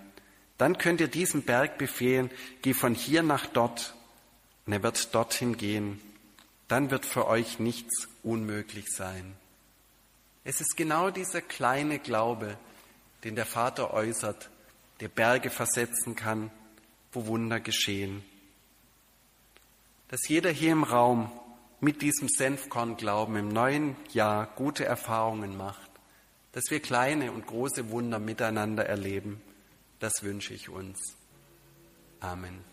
dann 0.58 0.78
könnt 0.78 1.02
ihr 1.02 1.08
diesem 1.08 1.44
Berg 1.44 1.78
befehlen, 1.78 2.30
geh 2.62 2.74
von 2.74 2.96
hier 2.96 3.24
nach 3.24 3.48
dort, 3.48 3.96
und 4.66 4.74
er 4.74 4.84
wird 4.84 5.14
dorthin 5.14 5.58
gehen. 5.58 6.02
Dann 6.68 6.92
wird 6.92 7.06
für 7.06 7.28
euch 7.28 7.60
nichts 7.60 8.08
unmöglich 8.24 8.86
sein. 8.90 9.36
Es 10.44 10.60
ist 10.60 10.76
genau 10.76 11.10
dieser 11.10 11.42
kleine 11.42 12.00
Glaube, 12.00 12.58
den 13.24 13.36
der 13.36 13.46
Vater 13.46 13.94
äußert, 13.94 14.50
der 15.00 15.08
Berge 15.08 15.50
versetzen 15.50 16.16
kann, 16.16 16.52
wo 17.12 17.28
Wunder 17.28 17.60
geschehen. 17.60 18.24
Dass 20.10 20.28
jeder 20.28 20.50
hier 20.52 20.72
im 20.72 20.84
Raum 20.84 21.32
mit 21.80 22.02
diesem 22.02 22.30
Senfkornglauben 22.30 23.36
im 23.36 23.50
neuen 23.50 23.96
Jahr 24.12 24.48
gute 24.56 24.86
Erfahrungen 24.86 25.58
macht, 25.58 25.92
dass 26.54 26.64
wir 26.70 26.80
kleine 26.80 27.32
und 27.32 27.48
große 27.48 27.90
Wunder 27.90 28.20
miteinander 28.20 28.86
erleben, 28.86 29.42
das 30.00 30.24
wünsche 30.24 30.54
ich 30.54 30.70
uns. 30.70 31.00
Amen. 32.20 32.73